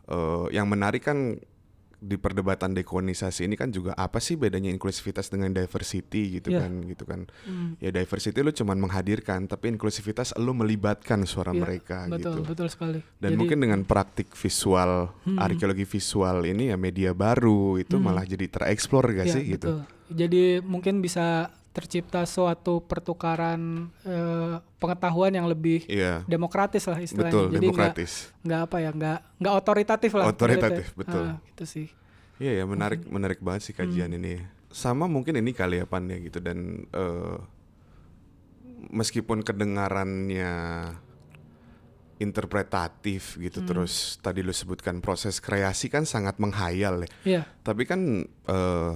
[0.07, 1.39] eh, yang menarik kan
[2.01, 6.65] di perdebatan dekolonisasi ini kan juga apa sih bedanya inklusivitas dengan diversity gitu Iya.
[6.65, 7.21] kan gitu kan.
[7.45, 7.77] Hmm.
[7.77, 12.49] Ya diversity lu cuman menghadirkan tapi inklusivitas lu melibatkan suara Iya, mereka betul, gitu.
[12.49, 13.01] betul sekali.
[13.21, 15.37] Dan Jadi- mungkin dengan praktik visual, Hmm.
[15.37, 19.69] arkeologi visual ini ya media baru itu malah jadi tereksplor gak Iya, sih gitu.
[19.69, 19.81] betul.
[20.11, 26.27] Jadi mungkin bisa tercipta suatu pertukaran eh, pengetahuan yang lebih Iya.
[26.27, 27.31] demokratis lah istilahnya.
[27.31, 28.13] Betul, Jadi demokratis.
[28.43, 30.27] nggak apa ya, nggak nggak otoritatif lah.
[30.27, 30.99] Otoritatif, ibaratnya.
[30.99, 31.25] betul.
[31.25, 31.87] Ah, itu sih.
[32.37, 33.85] Iya ya menarik menarik banget sih Hmm.
[33.85, 34.43] kajian ini.
[34.69, 37.37] Sama mungkin ini kali ya Pan ya gitu dan eh,
[38.91, 40.53] meskipun kedengarannya
[42.19, 43.43] interpretatif Hmm.
[43.43, 47.09] gitu terus tadi lu sebutkan proses kreasi kan sangat menghayal ya.
[47.25, 48.93] Iya, Tapi kan eh,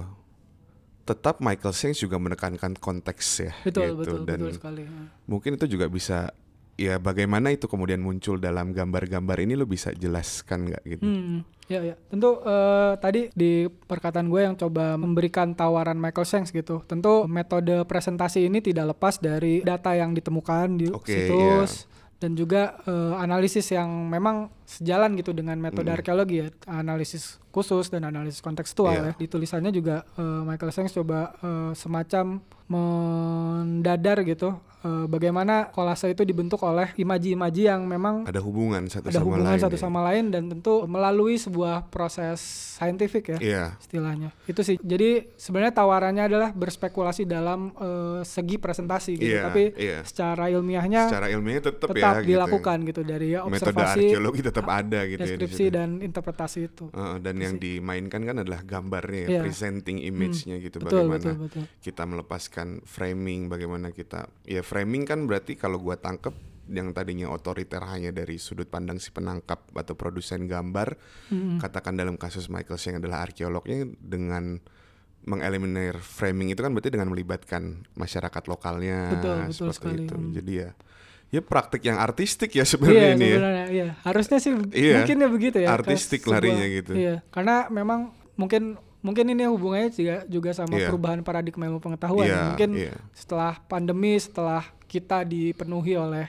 [1.05, 4.83] tetap Michael Shanks juga menekankan konteks ya betul, gitu betul, dan betul sekali.
[5.29, 6.33] Mungkin itu juga bisa
[6.75, 11.03] ya bagaimana itu kemudian muncul dalam gambar-gambar ini lo bisa jelaskan nggak gitu?
[11.07, 11.95] Hmm, ya ya.
[12.11, 16.83] Tentu eh, tadi di perkataan gue yang coba memberikan tawaran Michael Shanks gitu.
[16.83, 21.87] Tentu metode presentasi ini tidak lepas dari data yang ditemukan di Oke, situs
[22.19, 25.97] dan juga eh, analisis yang memang sejalan gitu dengan metode Hmm.
[26.01, 29.03] arkeologi ya, analisis khusus dan analisis kontekstual Iya.
[29.05, 29.11] ya.
[29.15, 34.49] Di tulisannya juga eh, Michael Shanks coba eh, semacam mendadar gitu
[34.81, 39.45] eh, bagaimana kolase itu dibentuk oleh imaji-imaji yang memang Ada hubungan satu ada sama hubungan
[39.47, 39.61] lain.
[39.61, 39.81] satu ya?
[39.81, 42.41] sama lain dan tentu melalui sebuah proses
[42.75, 43.63] saintifik ya Iya.
[43.77, 49.63] istilahnya itu sih jadi sebenarnya tawarannya adalah berspekulasi dalam eh, segi presentasi gitu Iya, tapi
[49.75, 49.99] iya.
[50.01, 52.11] secara ilmiahnya Secara ilmiah tetap, tetap ya.
[52.19, 52.29] gitu.
[52.31, 55.25] dilakukan gitu, dari ya, Metode observasi arkeologi tetap ada gitu ya.
[55.29, 55.69] deskripsi situ.
[55.71, 59.41] dan interpretasi itu Heeh, dan yang dimainkan kan adalah gambarnya, ya, Iya.
[59.45, 60.81] presenting image-nya gitu.
[60.81, 65.95] betul bagaimana betul betul kita melepaskan framing, bagaimana kita, ya framing kan berarti kalau gua
[65.95, 66.33] tangkep
[66.65, 70.97] yang tadinya otoriter hanya dari sudut pandang si penangkap atau produsen gambar,
[71.61, 74.57] katakan dalam kasus Michael Sheng adalah arkeolognya dengan
[75.25, 80.05] mengeliminir framing itu kan berarti dengan melibatkan masyarakat lokalnya Betul, betul seperti sekali.
[80.05, 80.15] itu.
[80.15, 80.31] Hmm.
[80.37, 80.69] Jadi ya
[81.27, 83.33] ya praktik yang artistik ya sebenarnya iya ini ya.
[83.33, 86.91] sebenarnya iya harusnya sih Iya, mungkin ya begitu ya artistik sebuah- larinya gitu.
[86.93, 87.99] iya karena memang
[88.35, 88.63] mungkin
[88.99, 90.89] mungkin ini hubungannya juga juga sama Iya.
[90.89, 92.31] perubahan paradigma ilmu pengetahuan ya.
[92.31, 92.93] Iya, mungkin iya.
[93.11, 96.25] setelah pandemi setelah kita dipenuhi oleh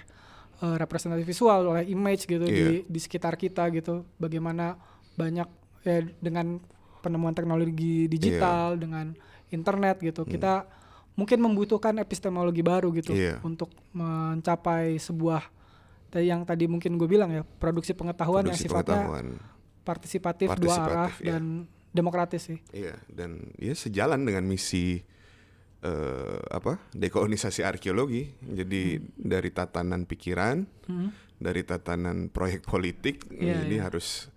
[0.56, 2.68] eh, representasi visual oleh image gitu di Iya.
[2.84, 4.76] di sekitar kita gitu bagaimana
[5.14, 5.48] banyak
[5.82, 6.60] ya dengan
[6.98, 8.80] penemuan teknologi digital Iya.
[8.80, 9.06] dengan
[9.48, 10.66] internet gitu kita
[11.16, 13.40] mungkin membutuhkan epistemologi baru gitu Iya.
[13.40, 15.42] untuk mencapai sebuah
[16.16, 19.26] yang tadi mungkin gue bilang ya produksi pengetahuan yang Produksi sifatnya pengetahuan.
[19.84, 21.28] partisipatif, dua Partisipatif, arah iya.
[21.36, 21.44] dan
[21.92, 22.58] demokratis sih.
[22.72, 25.04] Iya, dan ya sejalan dengan misi
[25.84, 26.80] eh apa?
[26.96, 28.32] dekolonisasi arkeologi.
[28.40, 30.64] Jadi dari tatanan pikiran,
[31.36, 33.84] dari tatanan proyek politik, jadi iya.
[33.84, 34.32] harus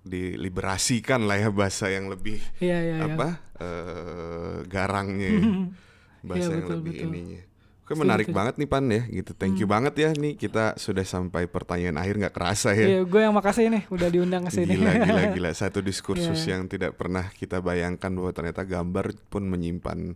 [0.00, 3.06] diliberasikan lah ya bahasa yang lebih Iya iya iya.
[3.10, 3.28] apa?
[3.58, 5.30] eh garangnya.
[6.20, 6.26] ya.
[6.26, 7.08] bahasa Iya, yang betul, lebih betul.
[7.08, 7.40] ininya.
[7.80, 8.38] Oke, menarik setuju.
[8.38, 9.30] banget nih Pan ya, gitu.
[9.34, 12.86] Thank you banget ya nih kita sudah sampai pertanyaan akhir nggak kerasa ya.
[12.86, 14.78] Iya, gue yang makasih nih udah diundang ke sini.
[14.78, 15.50] Gila, gila, gila.
[15.50, 16.54] Satu diskursus Iya.
[16.54, 20.14] yang tidak pernah kita bayangkan bahwa ternyata gambar pun menyimpan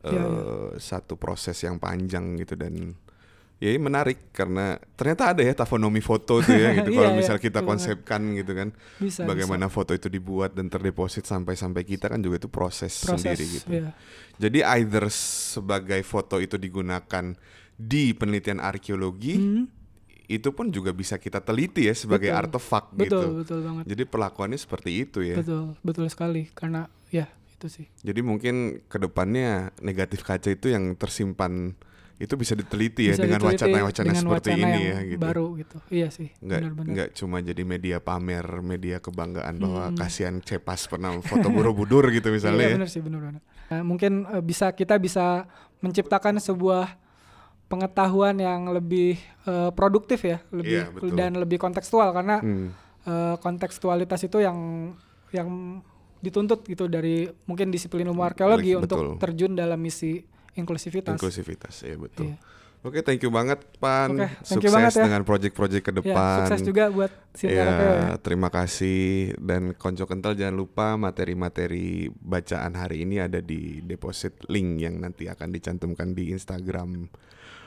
[0.00, 2.96] Iya, eh, satu proses yang panjang gitu dan
[3.60, 6.90] ya ini menarik karena ternyata ada ya tafonomi foto tuh ya gitu.
[6.96, 7.70] Iya, Kalau iya, misal kita betul banget.
[7.70, 12.40] konsepkan gitu kan, Bisa, bagaimana foto itu dibuat dan terdeposit sampai sampai kita kan juga
[12.40, 13.04] itu proses, bisa.
[13.06, 13.22] proses.
[13.22, 13.66] sendiri gitu.
[13.68, 13.92] Iya.
[14.40, 17.36] Jadi either sebagai foto itu digunakan
[17.76, 19.64] di penelitian arkeologi, Hmm,
[20.24, 22.40] itu pun juga bisa kita teliti ya sebagai Betul.
[22.40, 23.18] artefak betul, gitu.
[23.44, 23.84] betul banget.
[23.92, 25.36] Jadi perlakuannya seperti itu ya.
[25.36, 27.86] Betul, betul sekali karena ya itu sih.
[28.00, 31.74] Jadi mungkin ke depannya negatif kaca itu yang tersimpan
[32.20, 35.22] itu bisa diteliti ya Bisa dengan wacana-wacana seperti wacana ini ya gitu.
[35.22, 35.76] Baru gitu.
[35.88, 36.28] Iya sih.
[36.36, 36.90] Nggak, Benar-benar.
[36.92, 39.96] nggak cuma jadi media pamer, media kebanggaan bahwa Hmm.
[39.96, 42.76] kasihan cepas pernah foto Borobudur gitu Iya misalnya ya.
[42.76, 43.40] benar sih benar-benar.
[43.40, 45.48] Nah, mungkin eh, bisa kita bisa
[45.80, 46.92] menciptakan sebuah
[47.66, 51.16] pengetahuan yang lebih eh, produktif ya, lebih Iya, betul.
[51.16, 52.68] dan lebih kontekstual karena Hmm.
[53.00, 54.92] eh, kontekstualitas itu yang
[55.30, 55.80] yang
[56.20, 59.16] dituntut gitu dari mungkin disiplin ilmu arkeologi Betul.
[59.16, 60.20] untuk terjun dalam misi
[60.54, 61.14] inklusivitas.
[61.14, 62.32] Inklusivitas ya betul.
[62.32, 62.36] Iya.
[62.80, 64.08] Oke, thank you banget Pan.
[64.08, 65.04] Oke, thank you sukses banget ya.
[65.04, 66.38] dengan project-project ke Ya, depan.
[66.48, 68.16] sukses juga buat Sinta Ya, ya.
[68.16, 74.80] terima kasih dan konco kental jangan lupa materi-materi bacaan hari ini ada di deposit link
[74.80, 77.04] yang nanti akan dicantumkan di Instagram.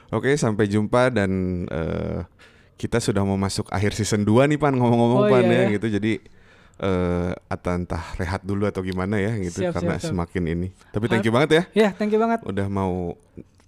[0.10, 1.32] Oke, sampai jumpa dan
[1.70, 2.26] eh,
[2.74, 5.74] kita sudah mau masuk akhir season 2 nih Pan ngomong-ngomong Oh, Pan iya, ya ya.
[5.78, 5.94] gitu.
[5.94, 6.26] Jadi
[6.84, 10.12] eh atau entah rehat dulu atau gimana ya gitu Siap, karena siap, siap.
[10.12, 10.68] semakin ini.
[10.92, 12.44] Tapi thank you banget ya Ya, thank you banget.
[12.44, 13.16] udah mau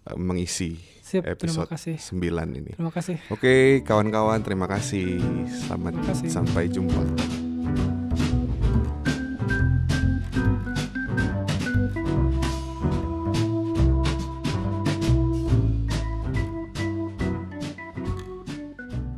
[0.03, 1.95] eh, mengisi terima episode kasih.
[1.95, 2.20] 9
[2.51, 2.72] ini.
[2.76, 3.16] Terima kasih.
[3.30, 5.24] Oke, kawan-kawan, terima kasih.
[5.47, 6.28] Selamat Terima kasih.
[6.28, 7.35] sampai jumpa.